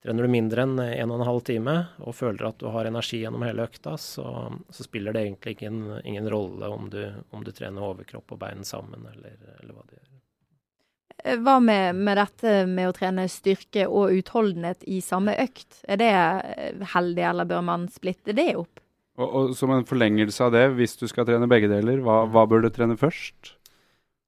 Trener 0.00 0.24
du 0.24 0.32
mindre 0.32 0.64
enn 0.64 0.78
en 0.80 1.10
og 1.12 1.18
en 1.18 1.26
halv 1.28 1.42
time 1.44 1.74
og 2.00 2.14
føler 2.16 2.46
at 2.48 2.62
du 2.62 2.70
har 2.72 2.88
energi 2.88 3.18
gjennom 3.20 3.42
hele 3.44 3.66
økta, 3.68 3.98
så, 4.00 4.24
så 4.72 4.86
spiller 4.86 5.12
det 5.12 5.26
egentlig 5.26 5.58
ingen, 5.58 5.98
ingen 6.08 6.30
rolle 6.32 6.70
om 6.72 6.88
du, 6.88 7.02
om 7.36 7.44
du, 7.44 7.52
trener 7.52 7.84
overkropp 7.84 8.32
og 8.32 8.40
bein 8.40 8.64
sammen, 8.64 9.04
eller, 9.12 9.36
eller 9.58 9.76
hva 9.76 9.84
du 9.84 9.98
gjør. 9.98 10.19
Eh, 11.24 11.38
Hva 11.40 11.58
med, 11.62 11.98
med, 11.98 12.18
dette 12.20 12.64
med 12.70 12.90
å 12.90 12.94
trene 12.96 13.26
styrke 13.30 13.86
og 13.88 14.14
utholdenhet 14.16 14.84
i 14.88 15.00
samme 15.04 15.36
økt? 15.40 15.82
Er 15.88 16.00
det 16.00 16.10
eh, 16.12 16.84
heldig, 16.94 17.24
eller 17.32 17.48
bør 17.50 17.64
man 17.66 17.88
splitte 17.92 18.36
det 18.36 18.52
opp? 18.58 18.82
Og, 19.20 19.28
og 19.28 19.56
som 19.58 19.72
en 19.74 19.86
forlengelse 19.88 20.46
av 20.46 20.54
det, 20.54 20.66
hvis 20.78 20.96
du 21.00 21.06
skal 21.10 21.26
trene 21.28 21.48
begge 21.50 21.68
deler, 21.70 22.00
hva, 22.04 22.22
hva 22.30 22.46
bør 22.48 22.64
du 22.64 22.70
trene 22.72 22.96
først? 23.00 23.56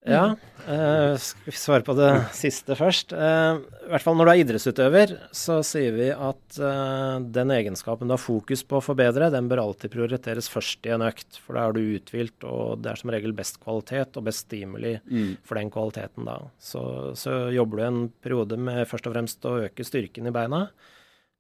Ja, 0.05 0.33
eh, 0.67 1.15
skal 1.23 1.45
vi 1.47 1.53
svare 1.55 1.85
på 1.87 1.95
det 1.95 2.09
siste 2.35 2.75
først. 2.75 3.13
Eh, 3.15 3.61
I 3.87 3.91
hvert 3.93 4.03
fall 4.03 4.17
når 4.19 4.27
du 4.27 4.31
er 4.33 4.41
idrettsutøver, 4.43 5.13
så 5.31 5.61
sier 5.63 5.95
vi 5.95 6.09
at 6.11 6.59
eh, 6.59 7.21
den 7.37 7.53
egenskapen 7.55 8.11
du 8.11 8.17
har 8.17 8.23
fokus 8.23 8.65
på 8.67 8.81
å 8.81 8.83
forbedre, 8.83 9.29
den 9.31 9.47
bør 9.51 9.63
alltid 9.63 9.93
prioriteres 9.95 10.49
først 10.51 10.89
i 10.91 10.95
en 10.97 11.05
økt. 11.07 11.39
For 11.45 11.55
da 11.55 11.69
er 11.69 11.77
du 11.79 11.81
uthvilt, 12.01 12.43
og 12.43 12.83
det 12.83 12.91
er 12.91 12.99
som 12.99 13.13
regel 13.15 13.37
best 13.39 13.61
kvalitet 13.63 14.19
og 14.19 14.27
best 14.27 14.49
stimuli 14.49 14.97
Mm. 15.07 15.37
for 15.47 15.55
den 15.61 15.71
kvaliteten 15.71 16.27
da. 16.27 16.39
Så, 16.59 16.83
så 17.15 17.37
jobber 17.55 17.77
du 17.79 17.85
en 17.87 18.03
periode 18.23 18.59
med 18.59 18.83
først 18.91 19.07
og 19.07 19.15
fremst 19.15 19.47
å 19.47 19.55
øke 19.69 19.87
styrken 19.87 20.27
i 20.27 20.35
beina. 20.35 20.65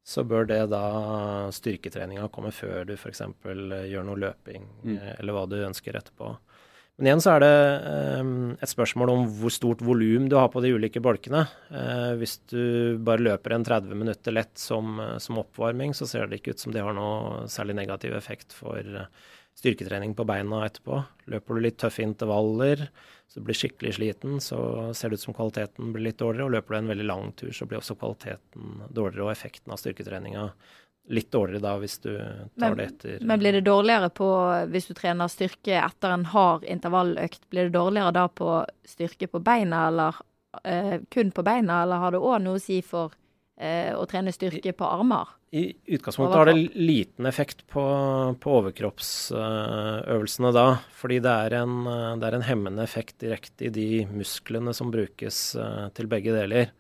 Så 0.06 0.22
bør 0.26 0.46
det 0.46 0.62
da 0.70 1.50
styrketreninga 1.54 2.30
komme 2.34 2.50
før 2.54 2.86
du 2.86 2.94
f.eks. 2.94 3.20
gjør 3.42 4.06
noe 4.06 4.18
løping, 4.22 4.64
Mm. 4.86 4.96
eh, 5.02 5.14
eller 5.18 5.32
hva 5.34 5.48
du 5.50 5.58
ønsker 5.66 5.98
etterpå. 5.98 6.36
Men 6.98 7.08
igjen 7.08 7.22
så 7.24 7.34
er 7.34 7.42
det 7.42 7.52
eh, 7.88 8.32
et 8.62 8.70
spørsmål 8.70 9.10
om 9.14 9.22
hvor 9.38 9.52
stort 9.54 9.80
volum 9.84 10.26
du 10.28 10.36
har 10.36 10.50
på 10.52 10.60
de 10.64 10.74
ulike 10.76 11.00
bolkene. 11.02 11.46
Eh, 11.72 12.10
hvis 12.20 12.36
du 12.52 12.98
bare 13.02 13.24
løper 13.24 13.56
en 13.56 13.64
30 13.64 13.96
minutter 13.96 14.34
lett 14.36 14.52
som, 14.60 15.00
som, 15.22 15.40
oppvarming, 15.40 15.96
så 15.96 16.08
ser 16.08 16.28
det 16.28 16.40
ikke 16.40 16.52
ut 16.52 16.62
som 16.62 16.74
det 16.74 16.84
har 16.84 16.96
noe 16.96 17.46
særlig 17.52 17.78
negativ 17.80 18.16
effekt 18.18 18.52
for 18.56 18.76
eh, 18.84 19.08
styrketrening 19.58 20.12
på 20.18 20.26
beina 20.28 20.66
etterpå. 20.66 21.00
Løper 21.32 21.56
du 21.56 21.64
litt 21.64 21.80
tøffe 21.80 22.04
intervaller, 22.04 22.84
så 23.28 23.40
du 23.40 23.48
blir 23.48 23.56
skikkelig 23.56 23.96
sliten, 23.96 24.36
så 24.44 24.92
ser 24.96 25.08
det 25.08 25.20
ut 25.20 25.24
som 25.24 25.36
kvaliteten 25.36 25.94
blir 25.94 26.10
litt 26.10 26.20
dårligere. 26.20 26.50
Og 26.50 26.56
løper 26.58 26.74
du 26.74 26.78
en 26.82 26.92
veldig 26.92 27.08
lang 27.08 27.32
tur, 27.40 27.52
så 27.56 27.68
blir 27.68 27.80
også 27.80 27.96
kvaliteten 28.00 28.84
dårligere, 28.90 29.26
og 29.26 29.32
effekten 29.32 29.72
av 29.72 29.80
styrketreninga 29.80 30.50
litt 31.10 31.30
dårligere 31.34 31.62
da 31.62 31.76
hvis 31.82 31.98
du 32.02 32.10
tar 32.16 32.46
Men- 32.56 32.76
det 32.76 32.84
etter 32.84 33.24
Men 33.26 33.38
blir 33.40 33.52
det 33.52 33.64
dårligere 33.66 34.10
på 34.10 34.28
hvis 34.70 34.86
du 34.88 34.94
trener 34.94 35.28
styrke 35.28 35.78
etter 35.82 36.10
en 36.10 36.24
hard 36.24 36.64
intervalløkt? 36.64 37.48
Blir 37.50 37.64
det 37.64 37.78
dårligere 37.78 38.12
da 38.12 38.28
på 38.28 38.64
styrke 38.86 39.26
på 39.26 39.42
beina, 39.42 39.88
eller 39.88 40.14
eh, 40.64 41.00
kun 41.10 41.30
på 41.30 41.42
beina, 41.42 41.82
eller 41.82 41.96
har 41.96 42.10
det 42.12 42.20
òg 42.20 42.42
noe 42.42 42.56
å 42.56 42.60
si 42.62 42.82
for 42.82 43.12
eh, 43.58 43.92
å 43.94 44.06
trene 44.06 44.32
styrke 44.32 44.72
på 44.72 44.84
armer? 44.84 45.26
I 45.52 45.74
utgangspunktet 45.84 46.36
har 46.36 46.46
det 46.48 46.72
liten 46.80 47.26
effekt 47.26 47.66
på, 47.68 47.82
på 48.40 48.52
overkroppsøvelsene 48.60 50.52
da, 50.56 50.78
fordi 50.96 51.18
det 51.20 51.34
er, 51.46 51.58
en, 51.60 51.86
eh, 51.86 52.16
det 52.16 52.28
er 52.30 52.34
en 52.38 52.46
hemmende 52.46 52.82
effekt 52.86 53.18
direkte 53.20 53.66
i 53.68 53.74
de 53.74 54.06
musklene 54.08 54.72
som 54.74 54.90
brukes 54.94 55.54
eh, 55.56 55.88
til 55.92 56.08
begge 56.08 56.32
deler. 56.32 56.72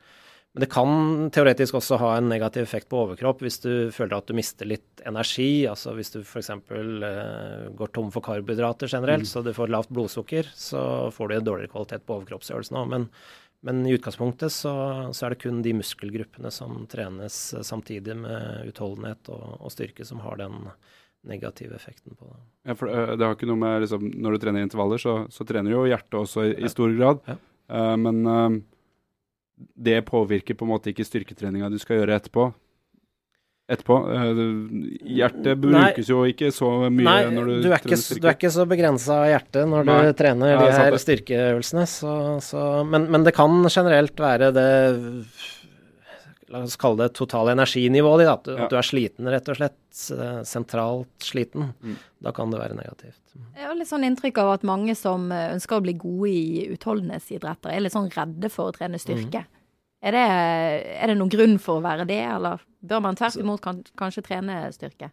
Men 0.52 0.66
det 0.66 0.68
kan 0.68 1.30
teoretisk 1.32 1.78
også 1.78 1.96
ha 2.02 2.10
en 2.18 2.26
negativ 2.28 2.66
effekt 2.66 2.90
på 2.92 2.98
overkropp 3.06 3.40
hvis 3.40 3.56
du 3.62 3.72
føler 3.94 4.18
at 4.18 4.28
du 4.28 4.36
mister 4.36 4.68
litt 4.68 5.00
energi. 5.08 5.64
Altså 5.68 5.94
hvis 5.96 6.12
du 6.12 6.18
f.eks. 6.20 6.50
Uh, 6.68 7.70
går 7.78 7.92
tom 7.96 8.10
for 8.12 8.24
karbohydrater 8.24 8.90
generelt, 8.92 9.24
så 9.28 9.40
du 9.40 9.54
får 9.56 9.72
lavt 9.72 9.92
blodsukker, 9.92 10.50
så 10.52 11.08
får 11.14 11.30
du 11.30 11.36
en 11.36 11.46
dårligere 11.46 11.72
kvalitet 11.72 12.04
på 12.04 12.18
overkroppsøvelsen 12.18 12.76
òg. 12.82 12.90
Men, 12.90 13.06
men 13.64 13.80
i 13.88 13.94
utgangspunktet 13.96 14.52
så, 14.52 14.74
så 15.16 15.24
er 15.24 15.32
det 15.32 15.40
kun 15.40 15.62
de 15.64 15.72
muskelgruppene 15.78 16.52
som 16.52 16.82
trenes 16.90 17.38
eh, 17.56 17.64
samtidig 17.64 18.18
med 18.20 18.68
utholdenhet 18.68 19.30
og, 19.32 19.54
og 19.56 19.72
styrke, 19.72 20.04
som 20.04 20.20
har 20.26 20.36
den 20.42 20.66
negative 21.30 21.78
effekten 21.78 22.18
på 22.18 22.28
det. 22.28 22.42
Ja, 22.68 22.76
for 22.76 22.92
uh, 22.92 23.14
det 23.16 23.24
har 23.24 23.38
ikke 23.38 23.48
noe 23.48 23.62
med 23.62 23.86
liksom, 23.86 24.04
Når 24.20 24.36
du 24.36 24.44
trener 24.44 24.66
intervaller, 24.66 25.00
så, 25.00 25.16
så 25.32 25.48
trener 25.48 25.72
jo 25.72 25.86
hjertet 25.88 26.18
også 26.20 26.44
i, 26.50 26.52
i 26.60 26.72
stor 26.74 26.92
grad. 26.98 27.24
Ja. 27.30 27.38
Uh, 27.72 27.96
men 27.96 28.20
det 29.74 30.00
påvirker 30.08 30.58
på 30.58 30.66
en 30.66 30.72
måte 30.74 30.92
ikke 30.92 31.06
styrketreninga 31.06 31.70
du 31.72 31.78
skal 31.82 32.00
gjøre 32.00 32.18
etterpå. 32.20 32.50
Etterpå. 33.72 33.96
Eh, 34.12 34.40
hjertet 35.16 35.60
brukes 35.62 36.10
jo 36.10 36.24
ikke 36.28 36.50
så 36.52 36.70
mye 36.90 37.06
Nei, 37.06 37.18
når 37.32 37.48
du, 37.48 37.54
du 37.62 37.70
er, 37.70 37.78
ikke, 37.78 37.94
trener 37.94 38.02
styrke. 38.02 38.20
du 38.20 38.28
er 38.28 38.36
ikke 38.36 38.52
så 38.56 38.66
begrensa 38.68 39.18
av 39.22 39.30
hjertet 39.30 39.70
når 39.70 39.88
Nei. 39.88 39.98
du 40.02 40.18
trener 40.18 40.54
de 40.58 40.70
her 40.76 40.98
styrkeøvelsene. 41.04 41.86
Så, 41.88 42.14
så, 42.44 42.66
men, 42.88 43.06
men 43.14 43.26
det 43.28 43.34
kan 43.38 43.62
generelt 43.70 44.18
være 44.20 44.50
det 44.56 44.68
La 46.52 46.60
oss 46.66 46.76
kalle 46.76 46.98
det 47.06 47.14
totale 47.16 47.54
energinivået 47.56 48.20
ditt. 48.22 48.28
At, 48.32 48.42
du- 48.44 48.54
Ja. 48.56 48.64
at 48.66 48.70
du 48.70 48.76
er 48.76 48.84
sliten, 48.84 49.28
rett 49.32 49.48
og 49.48 49.56
slett. 49.56 49.78
eh, 50.12 50.42
Sentralt 50.44 51.08
sliten. 51.24 51.72
Mm. 51.82 51.96
Da 52.22 52.32
kan 52.32 52.50
det 52.52 52.60
være 52.60 52.76
negativt. 52.76 53.18
Jeg 53.56 53.66
har 53.66 53.74
litt 53.74 53.88
sånn 53.88 54.04
inntrykk 54.04 54.38
av 54.38 54.52
at 54.54 54.62
mange 54.68 54.94
som 54.96 55.30
eh, 55.32 55.54
ønsker 55.54 55.78
å 55.80 55.82
bli 55.82 55.94
gode 55.94 56.28
i 56.28 56.68
utholdenhetsidretter, 56.76 57.72
er 57.72 57.80
litt 57.80 57.92
sånn 57.96 58.10
redde 58.12 58.50
for 58.52 58.70
å 58.70 58.76
trene 58.76 59.00
styrke. 59.00 59.46
Er, 60.02 60.10
det, 60.12 60.22
er 61.02 61.06
det 61.12 61.16
noen 61.18 61.30
grunn 61.30 61.58
for 61.62 61.78
å 61.78 61.82
være 61.84 62.04
det, 62.08 62.20
eller 62.26 62.60
bør 62.84 63.00
man 63.04 63.14
tvert 63.16 63.36
imot 63.38 63.60
kan, 63.62 63.84
kanskje 63.96 64.24
trene 64.26 64.56
styrke? 64.74 65.10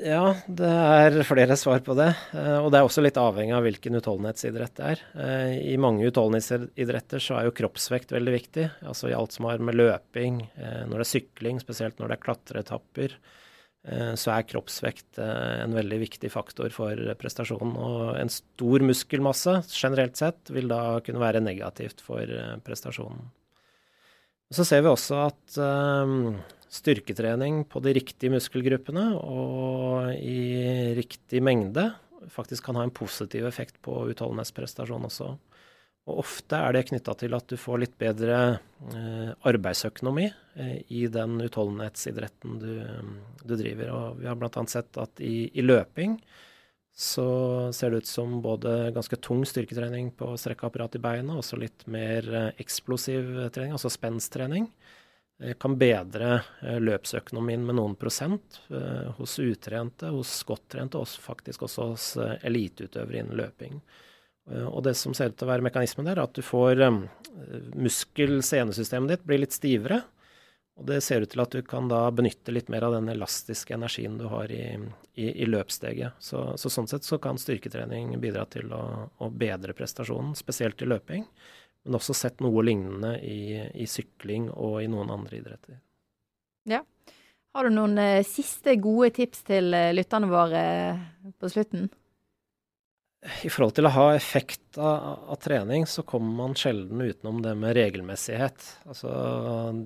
Ja, 0.00 0.32
det 0.48 0.68
er 0.72 1.18
flere 1.28 1.54
svar 1.60 1.82
på 1.84 1.92
det. 1.94 2.08
eh, 2.32 2.56
Og 2.64 2.70
det 2.72 2.78
er 2.78 2.86
også 2.86 3.02
litt 3.04 3.18
avhengig 3.20 3.52
av 3.52 3.62
hvilken 3.66 3.98
utholdenhetsidrett 4.00 4.74
det 4.78 4.86
er. 4.88 5.02
Eh, 5.14 5.74
I 5.74 5.76
mange 5.76 6.06
utholdenhetsidretter 6.08 7.20
så 7.20 7.36
er 7.36 7.44
jo 7.44 7.56
kroppsvekt 7.58 8.14
veldig 8.14 8.32
viktig. 8.32 8.64
Altså 8.88 9.10
i 9.10 9.14
alt 9.14 9.32
som 9.36 9.44
har 9.50 9.58
med 9.58 9.76
løping, 9.76 10.40
eh, 10.56 10.86
når 10.88 10.96
det 10.96 11.04
er 11.06 11.12
sykling, 11.12 11.60
spesielt 11.60 12.00
når 12.00 12.08
det 12.08 12.16
er 12.16 12.24
klatreetapper, 12.24 13.16
eh, 13.84 14.14
så 14.16 14.32
er 14.32 14.48
kroppsvekt 14.48 15.18
en 15.20 15.76
veldig 15.76 16.00
viktig 16.00 16.32
faktor 16.32 16.70
for 16.72 16.96
prestasjonen. 17.20 17.76
Og 17.76 18.16
en 18.16 18.32
stor 18.32 18.80
muskelmasse 18.80 19.60
generelt 19.68 20.16
sett 20.16 20.48
vil 20.48 20.68
da 20.72 21.00
kunne 21.04 21.20
være 21.20 21.44
negativt 21.44 22.00
for 22.00 22.24
prestasjonen. 22.64 23.28
Så 24.52 24.64
ser 24.64 24.82
vi 24.82 24.88
også 24.88 25.26
at 25.28 25.60
styrketrening 26.72 27.64
på 27.68 27.82
de 27.84 27.92
riktige 27.98 28.32
muskelgruppene 28.32 29.10
og 29.20 30.12
i 30.16 30.94
riktig 30.96 31.42
mengde 31.44 31.90
faktisk 32.32 32.64
kan 32.64 32.78
ha 32.78 32.86
en 32.86 32.94
positiv 32.94 33.46
effekt 33.48 33.80
på 33.84 33.96
utholdenhetsprestasjon 34.12 35.08
også. 35.08 35.32
Og 36.10 36.22
ofte 36.24 36.58
er 36.58 36.74
det 36.74 36.86
knytta 36.88 37.14
til 37.18 37.34
at 37.36 37.46
du 37.50 37.58
får 37.60 37.82
litt 37.84 37.92
bedre 38.00 38.38
eh, 38.90 39.28
arbeidsøkonomi 39.46 40.24
eh, 40.26 40.78
i 40.90 41.04
den 41.12 41.36
utholdenhetsidretten 41.44 42.56
du, 42.58 42.72
du, 43.44 43.54
driver. 43.54 43.92
Og 43.94 44.22
vi 44.22 44.30
har 44.30 44.38
bl.a. 44.38 44.64
sett 44.70 44.98
at 44.98 45.22
i, 45.22 45.46
i, 45.52 45.62
løping 45.62 46.16
så 46.92 47.70
ser 47.72 47.92
det 47.92 48.02
ut 48.02 48.10
som 48.10 48.40
både 48.42 48.90
ganske 48.96 49.16
tung 49.22 49.46
styrketrening 49.48 50.10
på 50.18 50.32
strekkeapparat 50.40 50.98
i 50.98 51.04
beina, 51.04 51.36
og 51.36 51.44
også 51.44 51.60
litt 51.62 51.86
mer 51.86 52.26
eh, 52.26 52.50
eksplosiv 52.64 53.30
trening, 53.54 53.76
altså 53.78 53.92
spensttrening, 53.92 54.66
kan 55.58 55.76
bedre 55.78 56.42
eh, 56.62 56.78
løpsøkonomien 56.82 57.64
med 57.66 57.78
noen 57.78 57.96
prosent 57.98 58.60
eh, 58.70 59.10
hos 59.18 59.38
utrente, 59.42 60.12
hos 60.14 60.34
godttrente, 60.48 61.00
og 61.00 61.08
faktisk 61.08 61.66
også 61.66 61.90
hos 61.92 62.08
eliteutøvere 62.42 63.22
innen 63.22 63.38
løping. 63.40 63.82
Og 64.42 64.80
det 64.82 64.96
som 64.98 65.14
ser 65.14 65.30
ut 65.30 65.36
til 65.38 65.46
å 65.46 65.52
være 65.52 65.62
mekanismen 65.62 66.08
der, 66.08 66.18
er 66.18 66.26
at 66.26 66.34
du 66.34 66.42
får 66.42 66.80
muskel-senesystemet 67.78 69.12
ditt 69.12 69.28
blir 69.28 69.38
litt 69.44 69.54
stivere. 69.54 70.00
Og 70.80 70.86
det 70.88 71.02
ser 71.04 71.22
ut 71.22 71.30
til 71.30 71.42
at 71.42 71.52
du 71.52 71.60
kan 71.66 71.88
da 71.90 72.06
benytte 72.14 72.52
litt 72.54 72.70
mer 72.72 72.86
av 72.86 72.94
den 72.96 73.10
elastiske 73.12 73.74
energien 73.76 74.16
du 74.18 74.24
har 74.32 74.50
i, 74.52 74.64
i, 75.14 75.26
i 75.44 75.48
løpssteget. 75.48 76.16
Så, 76.18 76.40
så, 76.56 76.72
sånn 76.72 76.88
sett 76.88 77.04
så 77.04 77.18
kan 77.22 77.40
styrketrening 77.40 78.14
bidra 78.22 78.46
til 78.50 78.72
å, 78.72 78.82
å, 79.12 79.28
bedre 79.28 79.76
prestasjonen, 79.76 80.32
spesielt 80.38 80.80
i 80.82 80.88
løping. 80.88 81.26
Men 81.82 81.98
også 81.98 82.14
sett 82.14 82.42
noe 82.44 82.62
lignende 82.62 83.16
i, 83.26 83.58
i 83.74 83.86
sykling 83.90 84.50
og 84.52 84.82
i 84.82 84.90
noen 84.90 85.10
andre 85.10 85.40
idretter. 85.40 85.80
Ja. 86.70 86.84
Har 87.52 87.66
du 87.66 87.74
noen 87.74 87.98
eh, 88.00 88.22
siste 88.24 88.78
gode 88.80 89.10
tips 89.18 89.42
til 89.50 89.74
uh, 89.76 89.90
lytterne 89.92 90.30
våre 90.30 90.62
uh, 90.94 91.32
på 91.36 91.50
slutten? 91.52 91.90
I 93.22 93.50
forhold 93.52 93.76
til 93.76 93.86
å 93.86 93.92
ha 93.94 94.06
effekt 94.16 94.78
av, 94.82 95.28
av, 95.30 95.36
trening, 95.38 95.84
så 95.86 96.02
kommer 96.02 96.32
man 96.40 96.56
sjelden 96.58 97.04
utenom 97.04 97.38
det 97.44 97.52
med 97.54 97.76
regelmessighet. 97.76 98.64
Altså 98.82 99.12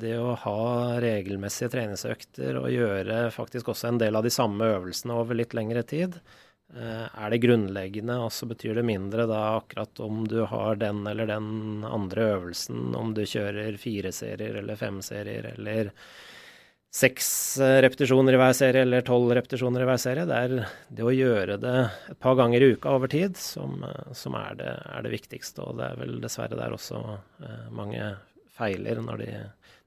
det 0.01 0.15
å 0.17 0.33
ha 0.41 0.61
regelmessige 1.05 1.69
treningsøkter 1.75 2.57
og 2.63 2.71
gjøre 2.73 3.27
faktisk 3.35 3.75
også 3.75 3.91
en 3.91 4.01
del 4.01 4.17
av 4.17 4.25
de 4.25 4.33
samme 4.33 4.71
øvelsene 4.79 5.19
over 5.21 5.37
litt 5.37 5.53
lengre 5.59 5.85
tid, 5.85 6.17
eh, 6.17 6.46
er 6.74 7.31
det 7.31 7.38
grunnleggende. 7.44 8.18
Og 8.24 8.33
så 8.35 8.48
betyr 8.50 8.74
det 8.79 8.87
mindre 8.88 9.29
da 9.31 9.42
akkurat 9.57 10.00
om 10.02 10.24
du 10.29 10.40
har 10.50 10.81
den 10.81 11.05
eller 11.07 11.31
den 11.31 11.85
andre 11.87 12.31
øvelsen, 12.37 12.90
om 12.98 13.14
du 13.14 13.22
kjører 13.22 13.79
fire 13.81 14.11
serier 14.12 14.59
eller 14.62 14.81
fem 14.81 14.98
serier 15.05 15.52
eller 15.55 15.92
seks 16.96 17.59
eh, 17.61 17.79
repetisjoner 17.85 18.37
i 18.37 18.40
hver 18.40 18.55
serie 18.57 18.85
eller 18.87 19.05
tolv 19.07 19.33
repetisjoner 19.37 19.85
i 19.85 19.88
hver 19.88 20.00
serie. 20.00 20.24
Det 20.29 20.38
er 20.46 20.55
det 20.98 21.05
å 21.05 21.12
gjøre 21.12 21.59
det 21.61 21.76
et 22.12 22.20
par 22.22 22.38
ganger 22.38 22.62
i 22.62 22.70
uka 22.76 22.94
over 22.96 23.11
tid 23.12 23.37
som, 23.40 23.83
eh, 23.85 24.12
som 24.16 24.37
er, 24.38 24.57
det, 24.61 24.72
er, 24.72 25.05
det, 25.05 25.12
viktigste. 25.12 25.66
Og 25.66 25.81
det 25.81 25.90
er 25.90 26.00
vel 26.00 26.16
dessverre 26.22 26.59
der 26.59 26.76
også 26.76 27.02
eh, 27.44 27.68
mange 27.74 28.14
feiler 28.57 29.02
når 29.05 29.24
de, 29.24 29.31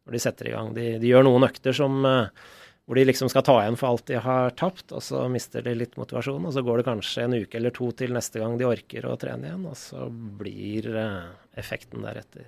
når 0.06 0.18
de, 0.18 0.24
setter 0.28 0.52
i 0.52 0.56
gang. 0.56 0.74
De, 0.78 0.88
de 1.02 1.10
gjør 1.10 1.26
noen 1.26 1.48
økter 1.50 1.76
som, 1.76 1.98
eh, 2.06 2.50
hvor 2.90 2.98
de 2.98 3.04
liksom 3.06 3.30
skal 3.30 3.44
ta 3.46 3.54
igjen 3.62 3.76
for 3.78 3.94
alt 3.94 4.08
de 4.10 4.16
har 4.18 4.56
tapt, 4.58 4.88
og 4.98 5.04
så 5.06 5.28
mister 5.30 5.62
de 5.62 5.76
litt 5.78 5.92
motivasjon. 5.94 6.48
Og 6.50 6.54
så 6.56 6.64
går 6.66 6.80
det 6.80 6.86
kanskje 6.88 7.26
en 7.28 7.36
uke 7.38 7.60
eller 7.60 7.74
to 7.76 7.92
til 7.94 8.16
neste 8.16 8.42
gang 8.42 8.56
de 8.58 8.66
orker 8.66 9.06
å 9.06 9.12
trene 9.22 9.46
igjen, 9.46 9.68
og 9.70 9.76
så 9.78 10.08
blir 10.10 10.88
eh, 10.98 11.28
effekten 11.62 12.02
deretter. 12.02 12.48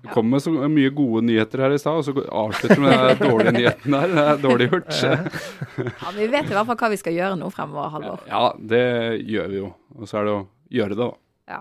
Du 0.00 0.08
kom 0.14 0.30
med 0.32 0.40
så 0.40 0.48
mye 0.48 0.94
gode 0.96 1.20
nyheter 1.28 1.60
her 1.66 1.74
i 1.76 1.80
stad, 1.82 2.00
og 2.00 2.06
så 2.08 2.24
avslutter 2.24 2.80
du 2.80 2.86
med 2.86 3.04
den 3.04 3.20
dårlige 3.20 3.52
nyheten 3.58 3.98
der. 3.98 4.14
Det 4.14 4.24
er 4.30 4.40
dårlig 4.46 4.70
gjort. 4.70 4.96
ja, 5.04 6.14
Vi 6.16 6.30
vet 6.38 6.48
i 6.48 6.56
hvert 6.56 6.70
fall 6.72 6.80
hva 6.86 6.90
vi 6.94 7.00
skal 7.02 7.18
gjøre 7.18 7.36
nå 7.42 7.52
fremover, 7.52 7.92
Halvor. 7.98 8.24
Ja, 8.32 8.42
det 8.72 8.82
gjør 9.28 9.52
vi 9.52 9.60
jo. 9.60 9.70
Og 9.98 10.08
så 10.08 10.22
er 10.22 10.30
det 10.30 10.34
å 10.38 10.40
gjøre 10.78 10.96
det, 10.96 11.10
da. 11.10 11.58
Ja. 11.58 11.60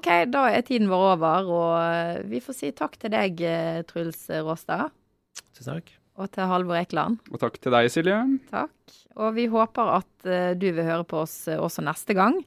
OK, 0.00 0.10
da 0.32 0.48
er 0.56 0.64
tiden 0.72 0.88
vår 0.88 1.06
over, 1.12 1.52
og 1.60 2.32
vi 2.32 2.40
får 2.48 2.60
si 2.62 2.72
takk 2.80 2.96
til 3.04 3.12
deg, 3.12 3.44
Truls 3.92 4.24
Råstad. 4.40 4.88
Tusen 5.52 5.76
takk. 5.76 5.95
Og 6.16 6.30
til 6.32 6.48
Halvor 6.48 6.78
Ekeland. 6.78 7.18
Og 7.28 7.40
takk 7.42 7.58
til 7.60 7.74
deg, 7.74 7.90
Silje. 7.92 8.18
Takk. 8.48 8.94
Og 9.20 9.34
vi 9.36 9.46
håper 9.52 9.90
at 9.98 10.28
du 10.56 10.66
vil 10.70 10.84
høre 10.84 11.04
på 11.08 11.22
oss 11.24 11.42
også 11.52 11.84
neste 11.84 12.16
gang. 12.16 12.38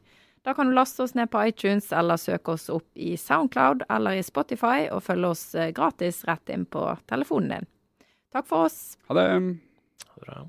Da 0.42 0.54
kan 0.54 0.68
du 0.68 0.74
laste 0.74 1.04
oss 1.04 1.16
ned 1.16 1.30
på 1.32 1.42
iTunes 1.46 1.92
eller 1.92 2.18
søke 2.18 2.56
oss 2.56 2.70
opp 2.72 2.88
i 2.96 3.16
Soundcloud 3.18 3.84
eller 3.90 4.20
i 4.20 4.24
Spotify 4.24 4.88
og 4.92 5.04
følge 5.04 5.34
oss 5.34 5.44
eh, 5.56 5.74
gratis 5.76 6.24
rett 6.30 6.54
inn 6.54 6.64
på 6.66 6.86
telefonen 7.12 7.58
din. 7.58 7.68
Takk 8.32 8.48
for 8.48 8.70
oss. 8.70 8.96
Ha 9.10 9.18
det. 9.20 9.28
Ha 10.08 10.16
det 10.16 10.26
bra. 10.26 10.46